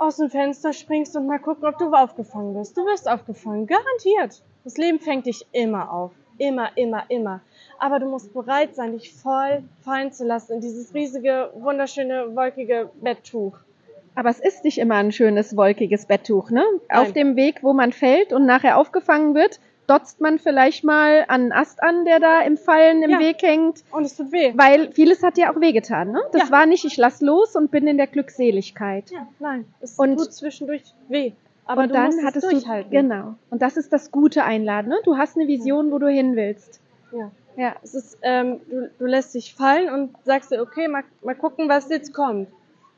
aus 0.00 0.16
dem 0.16 0.30
Fenster 0.30 0.72
springst 0.72 1.14
und 1.14 1.26
mal 1.26 1.38
gucken, 1.38 1.68
ob 1.68 1.78
du 1.78 1.92
aufgefangen 1.92 2.54
wirst. 2.54 2.76
Du 2.76 2.84
wirst 2.86 3.08
aufgefangen, 3.08 3.66
garantiert. 3.66 4.42
Das 4.64 4.76
Leben 4.78 4.98
fängt 4.98 5.26
dich 5.26 5.46
immer 5.52 5.92
auf. 5.92 6.12
Immer, 6.38 6.70
immer, 6.76 7.04
immer. 7.08 7.40
Aber 7.78 7.98
du 7.98 8.06
musst 8.06 8.32
bereit 8.32 8.74
sein, 8.74 8.92
dich 8.92 9.12
voll 9.12 9.62
fallen 9.82 10.10
zu 10.10 10.24
lassen 10.24 10.54
in 10.54 10.60
dieses 10.62 10.94
riesige, 10.94 11.50
wunderschöne, 11.54 12.34
wolkige 12.34 12.90
Betttuch. 13.02 13.58
Aber 14.14 14.30
es 14.30 14.40
ist 14.40 14.64
nicht 14.64 14.78
immer 14.78 14.96
ein 14.96 15.12
schönes, 15.12 15.54
wolkiges 15.56 16.06
Betttuch, 16.06 16.50
ne? 16.50 16.64
Nein. 16.88 16.98
Auf 16.98 17.12
dem 17.12 17.36
Weg, 17.36 17.62
wo 17.62 17.74
man 17.74 17.92
fällt 17.92 18.32
und 18.32 18.46
nachher 18.46 18.78
aufgefangen 18.78 19.34
wird, 19.34 19.60
dotzt 19.90 20.20
man 20.20 20.38
vielleicht 20.38 20.84
mal 20.84 21.24
an 21.26 21.42
einen 21.42 21.52
Ast 21.52 21.82
an, 21.82 22.04
der 22.04 22.20
da 22.20 22.42
im 22.42 22.56
Fallen 22.56 23.02
im 23.02 23.10
ja. 23.10 23.18
Weg 23.18 23.42
hängt. 23.42 23.82
Und 23.90 24.04
es 24.04 24.16
tut 24.16 24.30
weh. 24.30 24.52
Weil 24.56 24.92
vieles 24.92 25.22
hat 25.22 25.36
ja 25.36 25.52
auch 25.52 25.60
wehgetan. 25.60 26.12
Ne? 26.12 26.20
Das 26.32 26.44
ja. 26.44 26.50
war 26.50 26.66
nicht, 26.66 26.84
ich 26.84 26.96
lass 26.96 27.20
los 27.20 27.56
und 27.56 27.70
bin 27.70 27.86
in 27.88 27.96
der 27.96 28.06
Glückseligkeit. 28.06 29.10
Ja, 29.10 29.26
nein, 29.40 29.64
es 29.80 29.98
und, 29.98 30.16
tut 30.16 30.32
zwischendurch 30.32 30.82
weh. 31.08 31.32
Aber 31.66 31.82
und 31.82 31.94
dann 31.94 32.24
hattest 32.24 32.50
du 32.50 32.84
genau. 32.90 33.34
Und 33.50 33.62
das 33.62 33.76
ist 33.76 33.92
das 33.92 34.10
gute 34.10 34.44
Einladen. 34.44 34.88
Ne? 34.88 34.98
Du 35.04 35.16
hast 35.16 35.36
eine 35.36 35.46
Vision, 35.46 35.90
wo 35.90 35.98
du 35.98 36.08
hin 36.08 36.36
willst. 36.36 36.80
Ja. 37.12 37.30
Ja, 37.56 37.74
es 37.82 37.94
ist, 37.94 38.18
ähm, 38.22 38.60
du, 38.70 38.90
du 38.98 39.06
lässt 39.06 39.34
dich 39.34 39.54
fallen 39.54 39.92
und 39.92 40.14
sagst 40.24 40.52
dir, 40.52 40.62
okay, 40.62 40.88
mal, 40.88 41.02
mal 41.22 41.34
gucken, 41.34 41.68
was 41.68 41.88
jetzt 41.88 42.14
kommt. 42.14 42.48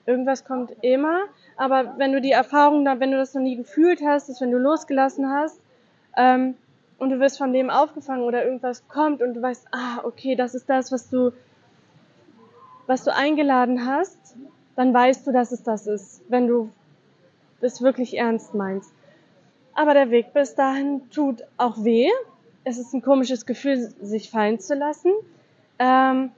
Irgendwas 0.06 0.44
kommt 0.44 0.72
immer, 0.82 1.20
aber 1.56 1.94
wenn 1.96 2.12
du 2.12 2.20
die 2.20 2.32
Erfahrung 2.32 2.84
da, 2.84 3.00
wenn 3.00 3.12
du 3.12 3.16
das 3.16 3.34
noch 3.34 3.42
nie 3.42 3.56
gefühlt 3.56 4.02
hast, 4.04 4.28
dass 4.28 4.40
wenn 4.40 4.50
du 4.50 4.58
losgelassen 4.58 5.30
hast, 5.30 5.58
ähm, 6.16 6.54
und 7.02 7.10
du 7.10 7.18
wirst 7.18 7.38
vom 7.38 7.50
Leben 7.50 7.68
aufgefangen 7.68 8.22
oder 8.22 8.44
irgendwas 8.44 8.86
kommt 8.86 9.22
und 9.22 9.34
du 9.34 9.42
weißt, 9.42 9.66
ah, 9.72 10.04
okay, 10.04 10.36
das 10.36 10.54
ist 10.54 10.70
das, 10.70 10.92
was 10.92 11.10
du 11.10 11.32
was 12.86 13.02
du 13.02 13.12
eingeladen 13.12 13.86
hast, 13.86 14.36
dann 14.76 14.94
weißt 14.94 15.26
du, 15.26 15.32
dass 15.32 15.50
es 15.50 15.64
das 15.64 15.88
ist, 15.88 16.22
wenn 16.28 16.46
du 16.46 16.70
es 17.60 17.82
wirklich 17.82 18.16
ernst 18.16 18.54
meinst. 18.54 18.94
Aber 19.74 19.94
der 19.94 20.10
Weg 20.10 20.32
bis 20.32 20.54
dahin 20.54 21.10
tut 21.10 21.42
auch 21.56 21.82
weh. 21.82 22.08
Es 22.62 22.78
ist 22.78 22.92
ein 22.92 23.02
komisches 23.02 23.46
Gefühl, 23.46 23.78
sich 24.00 24.30
fallen 24.30 24.60
zu 24.60 24.76
lassen. 24.76 25.10
Ähm, 25.80 26.30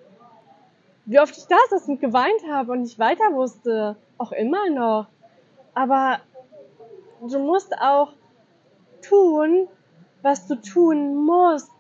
wie 1.05 1.21
oft 1.21 1.37
ich 1.37 1.45
da 1.45 1.57
saß 1.69 1.89
und 1.89 2.01
geweint 2.01 2.41
habe 2.51 2.73
und 2.73 2.81
nicht 2.81 2.99
weiter 2.99 3.35
wusste, 3.35 3.97
auch 4.17 4.33
immer 4.33 4.71
noch. 4.71 5.09
Aber 5.75 6.21
du 7.21 7.39
musst 7.39 7.77
auch 7.79 8.15
tun, 9.03 9.69
was 10.25 10.47
du 10.47 10.57
tun 10.57 11.27
musst. 11.27 11.71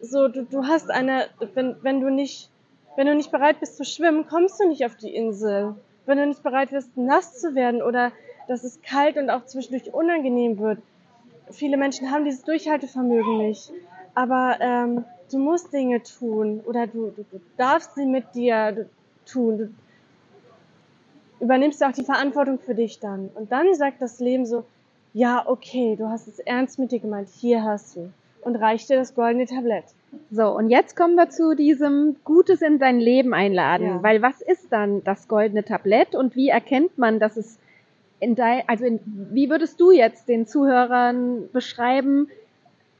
So, 0.00 0.28
du, 0.28 0.44
du 0.44 0.64
hast 0.64 0.90
eine, 0.90 1.26
wenn, 1.54 1.76
wenn 1.82 2.00
du 2.00 2.08
nicht, 2.08 2.50
wenn 2.94 3.08
du 3.08 3.14
nicht 3.14 3.32
bereit 3.32 3.58
bist 3.60 3.76
zu 3.76 3.84
schwimmen, 3.84 4.26
kommst 4.26 4.60
du 4.60 4.68
nicht 4.68 4.86
auf 4.86 4.94
die 4.94 5.14
Insel. 5.14 5.74
Wenn 6.06 6.18
du 6.18 6.26
nicht 6.26 6.44
bereit 6.44 6.70
bist, 6.70 6.96
nass 6.96 7.38
zu 7.38 7.56
werden 7.56 7.82
oder 7.82 8.12
dass 8.46 8.62
es 8.62 8.80
kalt 8.80 9.16
und 9.16 9.28
auch 9.28 9.44
zwischendurch 9.44 9.92
unangenehm 9.92 10.58
wird. 10.58 10.78
Viele 11.50 11.76
Menschen 11.76 12.12
haben 12.12 12.24
dieses 12.24 12.44
Durchhaltevermögen 12.44 13.38
nicht. 13.38 13.72
Aber 14.14 14.58
ähm, 14.60 15.04
du 15.30 15.38
musst 15.38 15.72
Dinge 15.72 16.02
tun 16.04 16.60
oder 16.64 16.86
du, 16.86 17.10
du, 17.10 17.24
du 17.24 17.40
darfst 17.56 17.96
sie 17.96 18.06
mit 18.06 18.36
dir 18.36 18.88
tun. 19.26 19.58
Du 19.58 21.44
übernimmst 21.44 21.82
auch 21.84 21.92
die 21.92 22.04
Verantwortung 22.04 22.60
für 22.60 22.76
dich 22.76 23.00
dann. 23.00 23.30
Und 23.34 23.50
dann 23.50 23.74
sagt 23.74 24.00
das 24.00 24.20
Leben 24.20 24.46
so, 24.46 24.64
ja, 25.16 25.44
okay, 25.46 25.96
du 25.96 26.10
hast 26.10 26.28
es 26.28 26.40
ernst 26.40 26.78
mit 26.78 26.92
dir 26.92 27.00
gemeint, 27.00 27.30
hier 27.30 27.64
hast 27.64 27.96
du. 27.96 28.12
Und 28.42 28.54
reicht 28.56 28.90
dir 28.90 28.96
das 28.96 29.14
goldene 29.14 29.46
Tablett. 29.46 29.84
So, 30.30 30.48
und 30.54 30.68
jetzt 30.68 30.94
kommen 30.94 31.14
wir 31.14 31.30
zu 31.30 31.56
diesem 31.56 32.16
Gutes 32.22 32.60
in 32.60 32.78
dein 32.78 33.00
Leben 33.00 33.32
einladen. 33.32 33.86
Ja. 33.86 34.02
Weil 34.02 34.20
was 34.20 34.42
ist 34.42 34.70
dann 34.70 35.02
das 35.04 35.26
goldene 35.26 35.64
Tablett 35.64 36.14
und 36.14 36.36
wie 36.36 36.50
erkennt 36.50 36.98
man, 36.98 37.18
dass 37.18 37.38
es 37.38 37.58
in 38.20 38.34
dein, 38.34 38.62
also 38.66 38.84
in, 38.84 39.00
wie 39.32 39.48
würdest 39.48 39.80
du 39.80 39.90
jetzt 39.90 40.28
den 40.28 40.46
Zuhörern 40.46 41.48
beschreiben, 41.50 42.28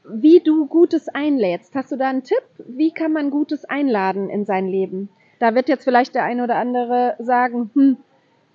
wie 0.03 0.39
du 0.39 0.65
Gutes 0.65 1.09
einlädst? 1.09 1.75
Hast 1.75 1.91
du 1.91 1.97
da 1.97 2.09
einen 2.09 2.23
Tipp? 2.23 2.43
Wie 2.57 2.91
kann 2.91 3.13
man 3.13 3.29
Gutes 3.29 3.63
einladen 3.63 4.31
in 4.31 4.43
sein 4.43 4.67
Leben? 4.67 5.09
Da 5.37 5.53
wird 5.53 5.69
jetzt 5.69 5.83
vielleicht 5.83 6.15
der 6.15 6.23
eine 6.23 6.45
oder 6.45 6.55
andere 6.55 7.15
sagen, 7.19 7.69
hm, 7.75 7.97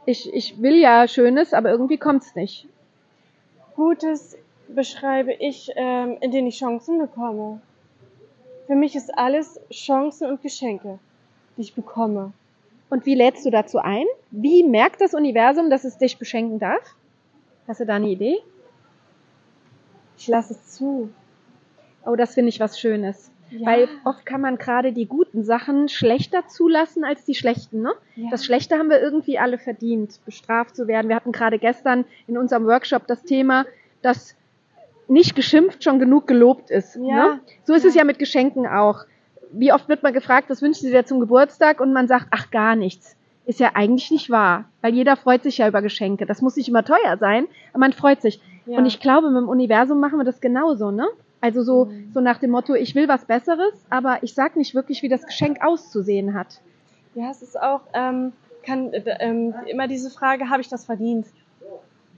ich, 0.05 0.35
ich 0.35 0.61
will 0.61 0.75
ja 0.75 1.07
Schönes, 1.07 1.55
aber 1.55 1.71
irgendwie 1.71 1.99
kommt's 1.99 2.35
nicht. 2.35 2.67
Gutes 3.75 4.37
beschreibe 4.69 5.33
ich, 5.33 5.71
ähm, 5.77 6.17
indem 6.21 6.47
ich 6.47 6.59
Chancen 6.59 6.99
bekomme. 6.99 7.61
Für 8.67 8.75
mich 8.75 8.95
ist 8.95 9.17
alles 9.17 9.61
Chancen 9.71 10.29
und 10.29 10.43
Geschenke, 10.43 10.99
die 11.57 11.63
ich 11.63 11.75
bekomme. 11.75 12.33
Und 12.91 13.07
wie 13.07 13.15
lädst 13.15 13.45
du 13.45 13.51
dazu 13.51 13.79
ein? 13.79 14.07
Wie 14.31 14.63
merkt 14.63 15.01
das 15.01 15.15
Universum, 15.15 15.71
dass 15.71 15.85
es 15.85 15.99
dich 15.99 16.19
beschenken 16.19 16.59
darf? 16.59 16.95
Hast 17.67 17.81
du 17.81 17.87
da 17.87 17.95
eine 17.95 18.09
Idee? 18.09 18.39
Ich 20.19 20.29
lasse 20.29 20.53
es 20.53 20.75
zu. 20.75 21.11
Oh, 22.05 22.17
das 22.17 22.35
finde 22.35 22.51
ich 22.51 22.61
was 22.61 22.79
Schönes. 22.79 23.31
Ja. 23.53 23.67
Weil 23.67 23.89
oft 24.05 24.25
kann 24.27 24.41
man 24.41 24.57
gerade 24.57 24.93
die 24.93 25.07
guten 25.07 25.45
Sachen 25.45 25.89
schlechter 25.89 26.47
zulassen 26.49 27.05
als 27.05 27.25
die 27.25 27.35
schlechten. 27.35 27.83
Ne? 27.83 27.93
Ja. 28.17 28.31
Das 28.31 28.45
Schlechte 28.45 28.77
haben 28.77 28.91
wir 28.91 29.01
irgendwie 29.01 29.39
alle 29.39 29.59
verdient, 29.59 30.21
bestraft 30.25 30.75
zu 30.75 30.89
werden. 30.89 31.09
Wir 31.09 31.17
hatten 31.17 31.33
gerade 31.33 31.59
gestern 31.59 32.05
in 32.27 32.39
unserem 32.39 32.67
Workshop 32.67 33.07
das 33.07 33.23
Thema, 33.23 33.67
dass 34.01 34.37
nicht 35.09 35.37
geschimpft 35.37 35.85
schon 35.85 35.99
genug 35.99 36.27
gelobt 36.27 36.71
ist. 36.71 36.97
Ja. 36.97 37.03
Ne? 37.03 37.41
So 37.65 37.75
ist 37.75 37.85
es 37.85 37.95
ja 37.95 38.05
mit 38.05 38.19
Geschenken 38.19 38.67
auch 38.67 39.05
wie 39.53 39.73
oft 39.73 39.89
wird 39.89 40.03
man 40.03 40.13
gefragt, 40.13 40.51
was 40.51 40.63
wünschen 40.63 40.87
Sie 40.87 40.91
dir 40.91 41.05
zum 41.05 41.21
Geburtstag? 41.21 41.81
Und 41.81 41.93
man 41.93 42.09
sagt, 42.09 42.27
ach, 42.31 42.51
gar 42.51 42.75
nichts. 42.75 43.17
Ist 43.45 43.61
ja 43.61 43.73
eigentlich 43.75 44.11
nicht 44.11 44.31
wahr, 44.31 44.67
weil 44.83 44.95
jeder 44.95 45.17
freut 45.17 45.43
sich 45.43 45.59
ja 45.59 45.69
über 45.69 45.83
Geschenke. 45.83 46.27
Das 46.27 46.43
muss 46.43 46.57
nicht 46.57 46.69
immer 46.69 46.85
teuer 46.85 47.17
sein, 47.19 47.47
aber 47.73 47.81
man 47.81 47.93
freut 47.93 48.23
sich. 48.23 48.41
Und 48.67 48.87
ich 48.87 49.01
glaube, 49.01 49.31
mit 49.31 49.43
dem 49.43 49.49
Universum 49.49 49.99
machen 49.99 50.19
wir 50.19 50.25
das 50.25 50.41
genauso, 50.41 50.93
ne? 50.93 51.09
Also 51.43 51.63
so, 51.63 51.85
mhm. 51.87 52.11
so 52.15 52.21
nach 52.21 52.39
dem 52.39 52.53
Motto, 52.53 52.75
ich 52.75 52.95
will 52.95 53.09
was 53.09 53.27
Besseres, 53.27 53.75
aber 53.91 54.23
ich 54.23 54.33
sag 54.33 54.57
nicht 54.57 54.75
wirklich, 54.75 55.03
wie 55.03 55.09
das 55.09 55.27
Geschenk 55.27 55.63
auszusehen 55.63 56.33
hat. 56.33 56.63
Ja, 57.15 57.31
es 57.31 57.43
ist 57.43 57.61
auch 57.61 57.83
ähm, 57.93 58.33
kann, 58.63 58.93
äh, 58.93 59.03
ähm, 59.21 59.55
immer 59.67 59.89
diese 59.89 60.11
Frage, 60.11 60.49
habe 60.49 60.63
ich 60.63 60.69
das 60.69 60.85
verdient? 60.85 61.27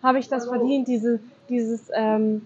Habe 0.02 0.18
ich 0.18 0.28
das 0.28 0.46
verdient, 0.46 0.86
diese, 0.86 1.20
dieses 1.48 1.90
ähm, 1.94 2.42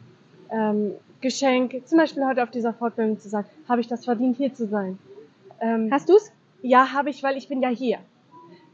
ähm, 0.51 0.93
Geschenk, 1.21 1.83
zum 1.87 1.99
Beispiel 1.99 2.25
heute 2.25 2.43
auf 2.43 2.51
dieser 2.51 2.73
Fortbildung 2.73 3.19
zu 3.19 3.29
sagen, 3.29 3.49
habe 3.69 3.81
ich 3.81 3.89
das 3.89 4.05
verdient, 4.05 4.37
hier 4.37 4.55
zu 4.55 4.69
sein? 4.69 4.99
Ähm, 5.61 5.89
Hast 5.91 6.09
du's? 6.09 6.31
Ja, 6.63 6.93
habe 6.93 7.11
ich, 7.11 7.23
weil 7.23 7.37
ich 7.37 7.49
bin 7.49 7.61
ja 7.61 7.69
hier. 7.69 7.99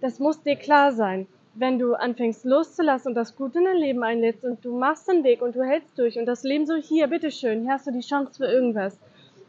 Das 0.03 0.19
muss 0.19 0.43
dir 0.43 0.57
klar 0.57 0.93
sein. 0.93 1.27
Wenn 1.57 1.79
du 1.79 1.95
anfängst 1.95 2.45
loszulassen 2.45 3.11
und 3.11 3.15
das 3.15 3.37
Gute 3.37 3.59
in 3.59 3.65
dein 3.65 3.77
Leben 3.77 4.03
einlädst 4.03 4.45
und 4.45 4.65
du 4.65 4.77
machst 4.77 5.09
den 5.09 5.23
Weg 5.23 5.41
und 5.41 5.55
du 5.55 5.63
hältst 5.63 5.97
durch 5.97 6.19
und 6.19 6.27
das 6.27 6.43
Leben 6.43 6.67
so 6.67 6.75
hier, 6.75 7.07
bitteschön, 7.07 7.63
hier 7.63 7.73
hast 7.73 7.87
du 7.87 7.93
die 7.93 8.01
Chance 8.01 8.35
für 8.37 8.47
irgendwas. 8.47 8.99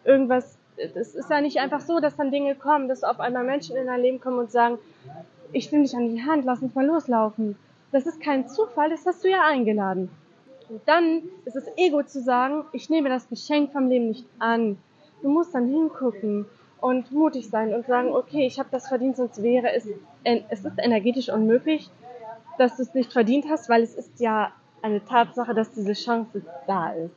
Irgendwas, 0.03 0.57
es 0.77 1.15
ist 1.15 1.29
ja 1.31 1.41
nicht 1.41 1.57
einfach 1.57 1.81
so, 1.81 1.99
dass 1.99 2.15
dann 2.15 2.31
Dinge 2.31 2.53
kommen, 2.53 2.87
dass 2.87 3.03
auf 3.03 3.19
einmal 3.19 3.43
Menschen 3.43 3.75
in 3.75 3.87
dein 3.87 4.01
Leben 4.01 4.19
kommen 4.19 4.37
und 4.37 4.51
sagen, 4.51 4.77
ich 5.51 5.71
nehme 5.71 5.83
dich 5.83 5.95
an 5.95 6.13
die 6.13 6.21
Hand, 6.21 6.45
lass 6.45 6.61
uns 6.61 6.75
mal 6.75 6.85
loslaufen. 6.85 7.55
Das 7.91 8.05
ist 8.05 8.21
kein 8.21 8.47
Zufall, 8.47 8.89
das 8.89 9.05
hast 9.05 9.23
du 9.23 9.29
ja 9.29 9.43
eingeladen. 9.45 10.09
Und 10.69 10.81
dann 10.85 11.23
ist 11.45 11.55
es 11.55 11.65
Ego 11.75 12.03
zu 12.03 12.21
sagen, 12.21 12.65
ich 12.71 12.89
nehme 12.89 13.09
das 13.09 13.29
Geschenk 13.29 13.71
vom 13.71 13.87
Leben 13.87 14.09
nicht 14.09 14.25
an. 14.37 14.77
Du 15.21 15.29
musst 15.29 15.55
dann 15.55 15.67
hingucken 15.67 16.45
und 16.85 17.11
mutig 17.11 17.49
sein 17.49 17.73
und 17.73 17.87
sagen, 17.87 18.13
okay, 18.13 18.45
ich 18.45 18.59
habe 18.59 18.69
das 18.71 18.87
verdient, 18.87 19.17
sonst 19.17 19.41
wäre 19.41 19.73
es, 19.73 19.87
es 20.23 20.65
ist 20.65 20.77
energetisch 20.77 21.29
unmöglich, 21.29 21.89
dass 22.59 22.77
du 22.77 22.83
es 22.83 22.93
nicht 22.93 23.11
verdient 23.11 23.45
hast, 23.49 23.69
weil 23.69 23.81
es 23.81 23.95
ist 23.95 24.19
ja 24.19 24.51
eine 24.83 25.03
Tatsache, 25.03 25.55
dass 25.55 25.71
diese 25.71 25.93
Chance 25.93 26.43
da 26.67 26.91
ist. 26.91 27.15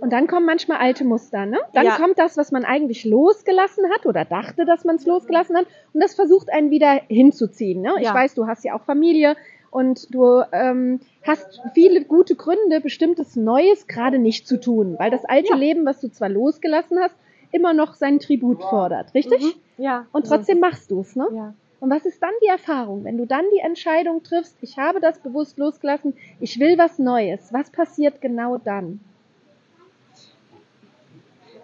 Und 0.00 0.12
dann 0.12 0.26
kommen 0.26 0.46
manchmal 0.46 0.78
alte 0.78 1.04
Muster, 1.04 1.46
ne? 1.46 1.60
Dann 1.72 1.86
ja. 1.86 1.94
kommt 1.96 2.18
das, 2.18 2.36
was 2.36 2.50
man 2.50 2.64
eigentlich 2.64 3.04
losgelassen 3.04 3.84
hat 3.94 4.04
oder 4.04 4.24
dachte, 4.24 4.64
dass 4.64 4.84
man 4.84 4.96
es 4.96 5.06
losgelassen 5.06 5.56
hat, 5.56 5.66
und 5.92 6.02
das 6.02 6.16
versucht 6.16 6.52
einen 6.52 6.72
wieder 6.72 7.00
hinzuziehen. 7.06 7.82
Ne? 7.82 7.92
Ich 8.00 8.12
weiß, 8.12 8.34
du 8.34 8.48
hast 8.48 8.64
ja 8.64 8.74
auch 8.74 8.82
Familie, 8.82 9.36
und 9.70 10.12
du 10.14 10.42
ähm, 10.52 11.00
hast 11.24 11.60
viele 11.72 12.04
gute 12.04 12.36
Gründe, 12.36 12.80
bestimmtes 12.80 13.34
Neues 13.34 13.88
gerade 13.88 14.20
nicht 14.20 14.46
zu 14.46 14.60
tun, 14.60 14.96
weil 14.98 15.10
das 15.10 15.24
alte 15.24 15.50
ja. 15.50 15.56
Leben, 15.56 15.84
was 15.84 16.00
du 16.00 16.08
zwar 16.12 16.28
losgelassen 16.28 17.00
hast, 17.00 17.16
immer 17.54 17.72
noch 17.72 17.94
seinen 17.94 18.20
Tribut 18.20 18.62
fordert, 18.62 19.14
richtig? 19.14 19.42
Mhm. 19.42 19.82
Ja. 19.82 20.06
Und 20.12 20.26
trotzdem 20.26 20.60
machst 20.60 20.90
du 20.90 21.00
es, 21.00 21.16
ne? 21.16 21.26
Ja. 21.32 21.54
Und 21.80 21.90
was 21.90 22.06
ist 22.06 22.22
dann 22.22 22.32
die 22.42 22.48
Erfahrung, 22.48 23.04
wenn 23.04 23.18
du 23.18 23.26
dann 23.26 23.44
die 23.54 23.60
Entscheidung 23.60 24.22
triffst, 24.22 24.56
ich 24.62 24.78
habe 24.78 25.00
das 25.00 25.18
bewusst 25.18 25.58
losgelassen, 25.58 26.14
ich 26.40 26.58
will 26.58 26.78
was 26.78 26.98
Neues, 26.98 27.52
was 27.52 27.70
passiert 27.70 28.20
genau 28.20 28.56
dann? 28.56 29.00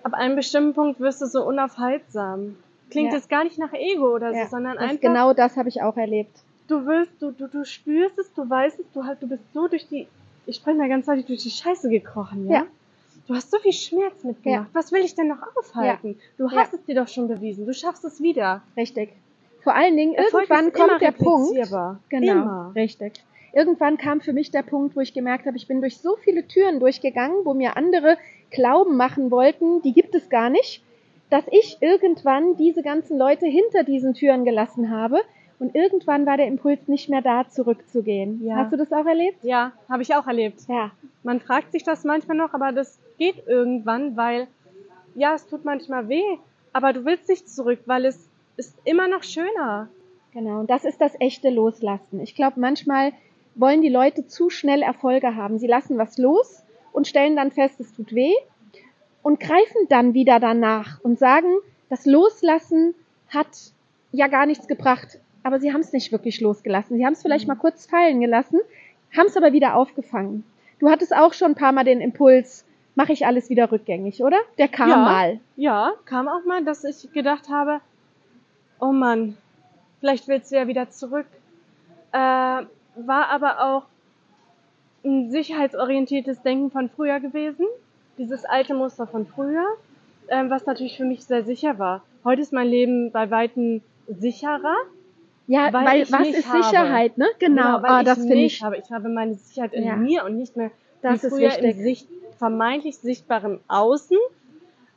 Ab 0.02 0.14
einem 0.14 0.36
bestimmten 0.36 0.74
Punkt 0.74 1.00
wirst 1.00 1.22
du 1.22 1.26
so 1.26 1.46
unaufhaltsam. 1.46 2.56
Klingt 2.90 3.12
ja. 3.12 3.16
jetzt 3.16 3.28
gar 3.28 3.44
nicht 3.44 3.58
nach 3.58 3.72
Ego 3.72 4.14
oder 4.14 4.32
so, 4.32 4.38
ja. 4.38 4.46
sondern 4.48 4.74
das 4.74 4.90
einfach. 4.90 5.00
Genau 5.00 5.32
das 5.32 5.56
habe 5.56 5.68
ich 5.68 5.82
auch 5.82 5.96
erlebt 5.96 6.42
du 6.70 6.86
willst, 6.86 7.20
du, 7.20 7.32
du, 7.32 7.48
du 7.48 7.64
spürst 7.64 8.18
es, 8.18 8.32
du 8.32 8.48
weißt 8.48 8.78
es, 8.80 8.86
du 8.92 9.04
halt, 9.04 9.22
du 9.22 9.26
bist 9.26 9.42
so 9.52 9.68
durch 9.68 9.86
die, 9.88 10.06
ich 10.46 10.56
spreche 10.56 10.78
mal 10.78 10.88
ganz 10.88 11.06
deutlich, 11.06 11.26
durch 11.26 11.42
die 11.42 11.50
Scheiße 11.50 11.88
gekrochen, 11.88 12.48
ja? 12.48 12.60
ja. 12.60 12.66
Du 13.30 13.36
hast 13.36 13.52
so 13.52 13.58
viel 13.58 13.72
Schmerz 13.72 14.24
mitgemacht. 14.24 14.66
Ja. 14.66 14.70
Was 14.72 14.90
will 14.90 15.04
ich 15.04 15.14
denn 15.14 15.28
noch 15.28 15.38
aufhalten? 15.56 16.16
Ja. 16.18 16.24
Du 16.36 16.50
hast 16.50 16.74
es 16.74 16.84
dir 16.84 16.96
doch 16.96 17.06
schon 17.06 17.28
bewiesen. 17.28 17.64
Du 17.64 17.72
schaffst 17.72 18.04
es 18.04 18.20
wieder. 18.20 18.62
Richtig. 18.76 19.10
Vor 19.62 19.72
allen 19.72 19.96
Dingen, 19.96 20.14
Erfolg 20.14 20.50
irgendwann 20.50 20.72
kommt 20.72 21.00
der 21.00 21.12
Punkt. 21.12 21.54
Genau. 22.08 22.32
Immer. 22.32 22.72
Richtig. 22.74 23.22
Irgendwann 23.52 23.98
kam 23.98 24.20
für 24.20 24.32
mich 24.32 24.50
der 24.50 24.64
Punkt, 24.64 24.96
wo 24.96 25.00
ich 25.00 25.14
gemerkt 25.14 25.46
habe, 25.46 25.56
ich 25.56 25.68
bin 25.68 25.80
durch 25.80 25.98
so 25.98 26.16
viele 26.16 26.48
Türen 26.48 26.80
durchgegangen, 26.80 27.44
wo 27.44 27.54
mir 27.54 27.76
andere 27.76 28.18
Glauben 28.50 28.96
machen 28.96 29.30
wollten, 29.30 29.80
die 29.82 29.92
gibt 29.92 30.16
es 30.16 30.28
gar 30.28 30.50
nicht, 30.50 30.82
dass 31.30 31.44
ich 31.52 31.76
irgendwann 31.78 32.56
diese 32.56 32.82
ganzen 32.82 33.16
Leute 33.16 33.46
hinter 33.46 33.84
diesen 33.84 34.14
Türen 34.14 34.44
gelassen 34.44 34.90
habe, 34.90 35.20
und 35.60 35.74
irgendwann 35.74 36.24
war 36.24 36.38
der 36.38 36.46
Impuls 36.46 36.88
nicht 36.88 37.10
mehr 37.10 37.20
da, 37.20 37.46
zurückzugehen. 37.46 38.44
Ja. 38.44 38.56
Hast 38.56 38.72
du 38.72 38.78
das 38.78 38.90
auch 38.92 39.04
erlebt? 39.04 39.44
Ja, 39.44 39.72
habe 39.90 40.02
ich 40.02 40.14
auch 40.14 40.26
erlebt. 40.26 40.62
Ja. 40.68 40.90
Man 41.22 41.38
fragt 41.38 41.70
sich 41.72 41.84
das 41.84 42.02
manchmal 42.02 42.38
noch, 42.38 42.54
aber 42.54 42.72
das 42.72 42.98
geht 43.18 43.46
irgendwann, 43.46 44.16
weil 44.16 44.48
ja, 45.14 45.34
es 45.34 45.46
tut 45.46 45.66
manchmal 45.66 46.08
weh, 46.08 46.38
aber 46.72 46.94
du 46.94 47.04
willst 47.04 47.28
nicht 47.28 47.48
zurück, 47.48 47.80
weil 47.84 48.06
es 48.06 48.26
ist 48.56 48.74
immer 48.84 49.06
noch 49.06 49.22
schöner. 49.22 49.88
Genau, 50.32 50.60
und 50.60 50.70
das 50.70 50.84
ist 50.84 51.00
das 51.00 51.14
echte 51.20 51.50
Loslassen. 51.50 52.20
Ich 52.20 52.34
glaube, 52.34 52.58
manchmal 52.58 53.12
wollen 53.54 53.82
die 53.82 53.88
Leute 53.90 54.26
zu 54.26 54.48
schnell 54.48 54.80
Erfolge 54.80 55.36
haben. 55.36 55.58
Sie 55.58 55.66
lassen 55.66 55.98
was 55.98 56.16
los 56.16 56.62
und 56.92 57.06
stellen 57.06 57.36
dann 57.36 57.50
fest, 57.50 57.80
es 57.80 57.92
tut 57.92 58.14
weh 58.14 58.32
und 59.22 59.40
greifen 59.40 59.88
dann 59.90 60.14
wieder 60.14 60.40
danach 60.40 61.00
und 61.02 61.18
sagen, 61.18 61.48
das 61.90 62.06
Loslassen 62.06 62.94
hat 63.28 63.48
ja 64.12 64.28
gar 64.28 64.46
nichts 64.46 64.66
gebracht 64.66 65.18
aber 65.42 65.60
sie 65.60 65.72
haben 65.72 65.80
es 65.80 65.92
nicht 65.92 66.12
wirklich 66.12 66.40
losgelassen. 66.40 66.96
Sie 66.96 67.04
haben 67.04 67.14
es 67.14 67.22
vielleicht 67.22 67.46
mhm. 67.46 67.54
mal 67.54 67.60
kurz 67.60 67.86
fallen 67.86 68.20
gelassen, 68.20 68.60
haben 69.16 69.26
es 69.26 69.36
aber 69.36 69.52
wieder 69.52 69.76
aufgefangen. 69.76 70.44
Du 70.78 70.90
hattest 70.90 71.14
auch 71.14 71.32
schon 71.32 71.52
ein 71.52 71.54
paar 71.54 71.72
Mal 71.72 71.84
den 71.84 72.00
Impuls, 72.00 72.64
mache 72.94 73.12
ich 73.12 73.26
alles 73.26 73.50
wieder 73.50 73.70
rückgängig, 73.70 74.22
oder? 74.22 74.38
Der 74.58 74.68
kam 74.68 74.90
ja, 74.90 74.96
mal. 74.96 75.40
Ja, 75.56 75.92
kam 76.04 76.28
auch 76.28 76.44
mal, 76.44 76.64
dass 76.64 76.84
ich 76.84 77.12
gedacht 77.12 77.48
habe, 77.48 77.80
oh 78.80 78.92
Mann, 78.92 79.36
vielleicht 80.00 80.28
willst 80.28 80.50
du 80.50 80.56
ja 80.56 80.66
wieder 80.66 80.90
zurück. 80.90 81.26
Äh, 82.12 82.16
war 82.16 83.28
aber 83.28 83.60
auch 83.60 83.84
ein 85.04 85.30
sicherheitsorientiertes 85.30 86.42
Denken 86.42 86.70
von 86.70 86.90
früher 86.90 87.20
gewesen, 87.20 87.66
dieses 88.18 88.44
alte 88.44 88.74
Muster 88.74 89.06
von 89.06 89.26
früher, 89.26 89.64
ähm, 90.28 90.50
was 90.50 90.66
natürlich 90.66 90.96
für 90.96 91.04
mich 91.04 91.24
sehr 91.24 91.44
sicher 91.44 91.78
war. 91.78 92.02
Heute 92.24 92.42
ist 92.42 92.52
mein 92.52 92.68
Leben 92.68 93.12
bei 93.12 93.30
weitem 93.30 93.82
sicherer. 94.06 94.76
Ja, 95.50 95.72
weil, 95.72 95.84
weil 95.84 96.12
was 96.12 96.28
ist 96.28 96.48
habe. 96.48 96.62
Sicherheit, 96.62 97.18
ne? 97.18 97.26
Genau, 97.40 97.62
genau 97.62 97.82
weil 97.82 97.90
ah, 97.90 98.02
das 98.04 98.18
finde 98.18 98.36
ich. 98.36 98.62
Habe. 98.62 98.76
Ich 98.76 98.88
habe 98.92 99.08
meine 99.08 99.34
Sicherheit 99.34 99.72
in 99.72 99.82
ja. 99.82 99.96
mir 99.96 100.24
und 100.24 100.36
nicht 100.36 100.56
mehr 100.56 100.70
das 101.02 101.24
ist 101.24 101.34
früher 101.34 101.58
im 101.58 101.72
Sicht, 101.72 102.06
vermeintlich 102.38 102.98
sichtbaren 102.98 103.58
Außen. 103.66 104.16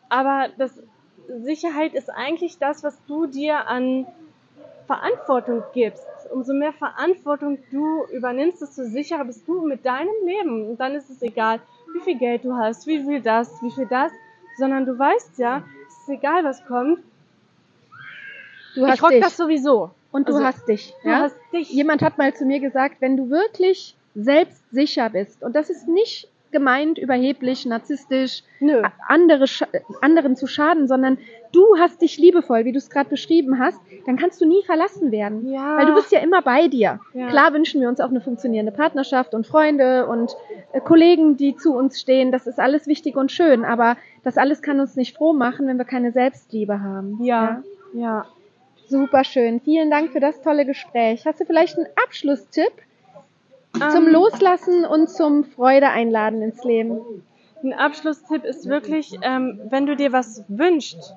Aber 0.09 0.49
das 0.59 0.71
Sicherheit 1.27 1.95
ist 1.95 2.11
eigentlich 2.11 2.59
das, 2.59 2.83
was 2.83 2.95
du 3.07 3.25
dir 3.25 3.67
an 3.67 4.05
Verantwortung 4.85 5.63
gibst. 5.73 6.05
Umso 6.31 6.53
mehr 6.53 6.73
Verantwortung 6.73 7.57
du 7.71 8.05
übernimmst, 8.11 8.61
desto 8.61 8.83
sicherer 8.83 9.25
bist 9.25 9.47
du 9.47 9.65
mit 9.65 9.83
deinem 9.83 10.13
Leben. 10.23 10.69
Und 10.69 10.79
dann 10.79 10.93
ist 10.93 11.09
es 11.09 11.23
egal, 11.23 11.61
wie 11.95 12.01
viel 12.01 12.19
Geld 12.19 12.45
du 12.45 12.53
hast, 12.53 12.85
wie 12.85 13.03
viel 13.03 13.21
das, 13.21 13.59
wie 13.63 13.71
viel 13.71 13.87
das, 13.87 14.11
sondern 14.59 14.85
du 14.85 14.99
weißt 14.99 15.39
ja, 15.39 15.63
es 15.87 15.97
ist 15.97 16.09
egal, 16.09 16.43
was 16.43 16.63
kommt. 16.63 16.99
Du 18.75 18.85
ich 18.85 19.01
rock 19.01 19.09
dich. 19.09 19.23
das 19.23 19.35
sowieso. 19.35 19.89
Und 20.13 20.29
du 20.29 20.33
also, 20.35 20.45
hast 20.45 20.67
dich. 20.69 20.93
Du 21.03 21.09
ja? 21.09 21.19
hast 21.19 21.35
dich. 21.51 21.69
Jemand 21.71 22.01
hat 22.01 22.17
mal 22.17 22.33
zu 22.33 22.45
mir 22.45 22.61
gesagt, 22.61 22.97
wenn 23.01 23.17
du 23.17 23.29
wirklich 23.29 23.97
selbstsicher 24.15 25.09
bist, 25.09 25.43
und 25.43 25.55
das 25.55 25.69
ist 25.69 25.87
nicht 25.89 26.29
gemeint, 26.53 26.99
überheblich, 26.99 27.65
narzisstisch, 27.65 28.43
Nö. 28.59 28.83
Andere, 29.07 29.45
anderen 30.01 30.35
zu 30.35 30.45
schaden, 30.45 30.87
sondern 30.87 31.17
du 31.51 31.77
hast 31.79 32.01
dich 32.01 32.17
liebevoll, 32.17 32.63
wie 32.63 32.71
du 32.71 32.77
es 32.77 32.91
gerade 32.91 33.09
beschrieben 33.09 33.57
hast, 33.59 33.81
dann 34.05 34.17
kannst 34.17 34.39
du 34.39 34.45
nie 34.45 34.63
verlassen 34.63 35.11
werden. 35.11 35.51
Ja. 35.51 35.77
Weil 35.77 35.87
du 35.87 35.95
bist 35.95 36.11
ja 36.11 36.19
immer 36.19 36.43
bei 36.43 36.67
dir. 36.67 36.99
Ja. 37.13 37.27
Klar 37.27 37.53
wünschen 37.53 37.81
wir 37.81 37.89
uns 37.89 37.99
auch 37.99 38.09
eine 38.09 38.21
funktionierende 38.21 38.71
Partnerschaft 38.71 39.33
und 39.33 39.47
Freunde 39.47 40.05
und 40.05 40.37
äh, 40.71 40.79
Kollegen, 40.79 41.35
die 41.35 41.57
zu 41.57 41.75
uns 41.75 41.99
stehen. 41.99 42.31
Das 42.31 42.45
ist 42.45 42.59
alles 42.59 42.85
wichtig 42.87 43.17
und 43.17 43.31
schön, 43.31 43.65
aber 43.65 43.97
das 44.23 44.37
alles 44.37 44.61
kann 44.61 44.79
uns 44.79 44.95
nicht 44.95 45.17
froh 45.17 45.33
machen, 45.33 45.67
wenn 45.67 45.77
wir 45.77 45.85
keine 45.85 46.11
Selbstliebe 46.11 46.81
haben. 46.81 47.17
Ja, 47.23 47.63
ja. 47.93 47.99
ja. 47.99 48.25
Super 48.87 49.23
schön. 49.23 49.59
Vielen 49.61 49.89
Dank 49.89 50.11
für 50.11 50.19
das 50.19 50.41
tolle 50.41 50.65
Gespräch. 50.65 51.25
Hast 51.25 51.39
du 51.39 51.45
vielleicht 51.45 51.77
einen 51.77 51.87
Abschlusstipp? 52.03 52.71
Zum 53.73 54.07
ähm. 54.07 54.13
Loslassen 54.13 54.85
und 54.85 55.09
zum 55.09 55.43
Freude 55.45 55.89
einladen 55.89 56.41
ins 56.41 56.63
Leben. 56.63 57.01
Ein 57.63 57.73
Abschlusstipp 57.73 58.43
ist 58.43 58.67
wirklich, 58.67 59.17
ähm, 59.21 59.59
wenn 59.69 59.85
du 59.85 59.95
dir 59.95 60.11
was 60.11 60.43
wünschst, 60.47 61.15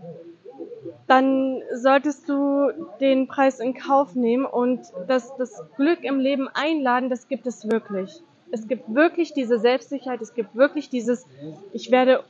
dann 1.06 1.62
solltest 1.74 2.28
du 2.28 2.70
den 3.00 3.28
Preis 3.28 3.60
in 3.60 3.74
Kauf 3.74 4.14
nehmen 4.14 4.44
und 4.44 4.80
das, 5.06 5.36
das 5.36 5.62
Glück 5.76 6.02
im 6.02 6.18
Leben 6.18 6.48
einladen, 6.48 7.10
das 7.10 7.28
gibt 7.28 7.46
es 7.46 7.68
wirklich. 7.70 8.22
Es 8.50 8.68
gibt 8.68 8.94
wirklich 8.94 9.34
diese 9.34 9.58
Selbstsicherheit, 9.58 10.20
es 10.20 10.34
gibt 10.34 10.54
wirklich 10.54 10.88
dieses, 10.88 11.26
ich 11.72 11.90
werde, 11.90 12.22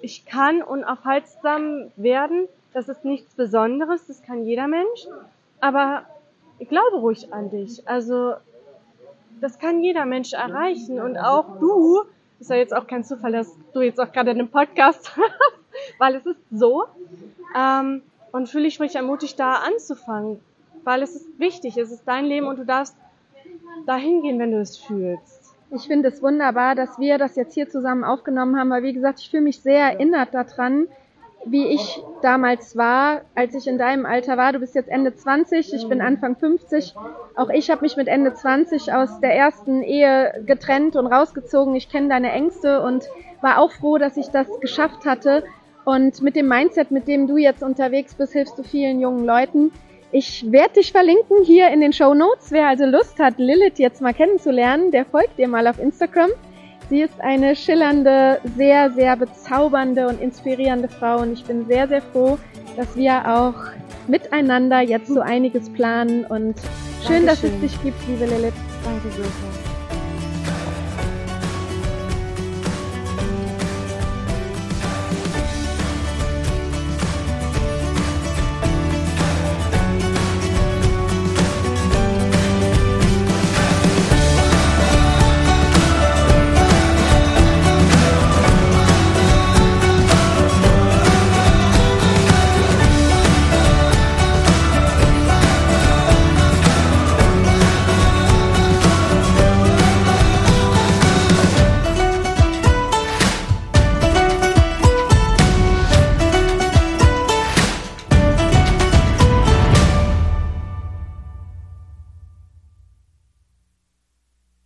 ich 0.00 0.24
kann 0.24 0.62
unaufhaltsam 0.62 1.90
werden, 1.96 2.48
das 2.72 2.88
ist 2.88 3.04
nichts 3.04 3.34
Besonderes, 3.34 4.06
das 4.06 4.22
kann 4.22 4.44
jeder 4.44 4.68
Mensch, 4.68 5.06
aber 5.60 6.04
ich 6.58 6.68
glaube 6.68 6.96
ruhig 6.96 7.32
an 7.32 7.50
dich. 7.50 7.86
Also 7.88 8.34
das 9.40 9.58
kann 9.58 9.82
jeder 9.82 10.04
Mensch 10.04 10.32
erreichen 10.32 11.00
und 11.00 11.16
auch 11.16 11.58
du, 11.58 12.02
ist 12.40 12.50
ja 12.50 12.56
jetzt 12.56 12.74
auch 12.74 12.86
kein 12.86 13.04
Zufall, 13.04 13.32
dass 13.32 13.54
du 13.72 13.80
jetzt 13.80 14.00
auch 14.00 14.12
gerade 14.12 14.30
einen 14.30 14.48
Podcast 14.48 15.16
hast, 15.16 15.28
weil 15.98 16.16
es 16.16 16.26
ist 16.26 16.40
so. 16.50 16.84
Ähm, 17.56 18.02
und 18.32 18.48
fühle 18.48 18.66
ich 18.66 18.78
mich 18.78 18.94
ermutigt, 18.94 19.38
da 19.40 19.54
anzufangen, 19.54 20.40
weil 20.84 21.02
es 21.02 21.14
ist 21.14 21.38
wichtig, 21.38 21.76
es 21.78 21.90
ist 21.90 22.06
dein 22.06 22.26
Leben 22.26 22.46
und 22.46 22.58
du 22.58 22.64
darfst 22.64 22.94
dahin 23.86 24.22
gehen, 24.22 24.38
wenn 24.38 24.52
du 24.52 24.60
es 24.60 24.76
fühlst. 24.76 25.54
Ich 25.70 25.86
finde 25.86 26.08
es 26.08 26.22
wunderbar, 26.22 26.74
dass 26.74 26.98
wir 26.98 27.18
das 27.18 27.36
jetzt 27.36 27.54
hier 27.54 27.68
zusammen 27.68 28.04
aufgenommen 28.04 28.58
haben, 28.58 28.70
weil 28.70 28.82
wie 28.82 28.92
gesagt, 28.92 29.20
ich 29.20 29.30
fühle 29.30 29.42
mich 29.42 29.60
sehr 29.60 29.92
erinnert 29.92 30.32
daran, 30.32 30.88
wie 31.44 31.66
ich 31.66 32.02
damals 32.22 32.76
war, 32.76 33.22
als 33.34 33.54
ich 33.54 33.66
in 33.66 33.78
deinem 33.78 34.06
Alter 34.06 34.36
war. 34.36 34.52
Du 34.52 34.58
bist 34.58 34.74
jetzt 34.74 34.88
Ende 34.88 35.14
20, 35.14 35.72
ich 35.72 35.88
bin 35.88 36.00
Anfang 36.00 36.36
50. 36.36 36.94
Auch 37.36 37.50
ich 37.50 37.70
habe 37.70 37.82
mich 37.82 37.96
mit 37.96 38.08
Ende 38.08 38.34
20 38.34 38.92
aus 38.92 39.20
der 39.20 39.34
ersten 39.34 39.82
Ehe 39.82 40.42
getrennt 40.46 40.96
und 40.96 41.06
rausgezogen. 41.06 41.74
Ich 41.74 41.88
kenne 41.88 42.08
deine 42.08 42.32
Ängste 42.32 42.82
und 42.82 43.04
war 43.40 43.58
auch 43.58 43.72
froh, 43.72 43.98
dass 43.98 44.16
ich 44.16 44.28
das 44.28 44.48
geschafft 44.60 45.06
hatte. 45.06 45.44
Und 45.84 46.20
mit 46.22 46.36
dem 46.36 46.48
Mindset, 46.48 46.90
mit 46.90 47.08
dem 47.08 47.26
du 47.26 47.36
jetzt 47.36 47.62
unterwegs 47.62 48.14
bist, 48.14 48.32
hilfst 48.32 48.58
du 48.58 48.62
vielen 48.62 49.00
jungen 49.00 49.24
Leuten. 49.24 49.72
Ich 50.10 50.50
werde 50.50 50.74
dich 50.74 50.92
verlinken 50.92 51.44
hier 51.44 51.68
in 51.68 51.80
den 51.80 51.92
Show 51.92 52.14
Notes. 52.14 52.50
Wer 52.50 52.66
also 52.66 52.84
Lust 52.86 53.18
hat, 53.18 53.38
Lilith 53.38 53.78
jetzt 53.78 54.00
mal 54.00 54.14
kennenzulernen, 54.14 54.90
der 54.90 55.04
folgt 55.04 55.38
dir 55.38 55.48
mal 55.48 55.66
auf 55.66 55.78
Instagram. 55.78 56.30
Sie 56.90 57.02
ist 57.02 57.20
eine 57.20 57.54
schillernde, 57.54 58.40
sehr, 58.56 58.90
sehr 58.90 59.16
bezaubernde 59.16 60.08
und 60.08 60.20
inspirierende 60.22 60.88
Frau 60.88 61.20
und 61.20 61.34
ich 61.34 61.44
bin 61.44 61.66
sehr, 61.66 61.86
sehr 61.86 62.00
froh, 62.00 62.38
dass 62.76 62.96
wir 62.96 63.28
auch 63.28 63.54
miteinander 64.06 64.80
jetzt 64.80 65.08
so 65.08 65.20
einiges 65.20 65.70
planen 65.70 66.24
und 66.24 66.54
schön, 67.06 67.26
Dankeschön. 67.26 67.26
dass 67.26 67.42
es 67.42 67.60
dich 67.60 67.82
gibt, 67.82 68.08
liebe 68.08 68.24
Lilith. 68.24 68.54
Danke, 68.84 69.10
Silke. 69.10 69.67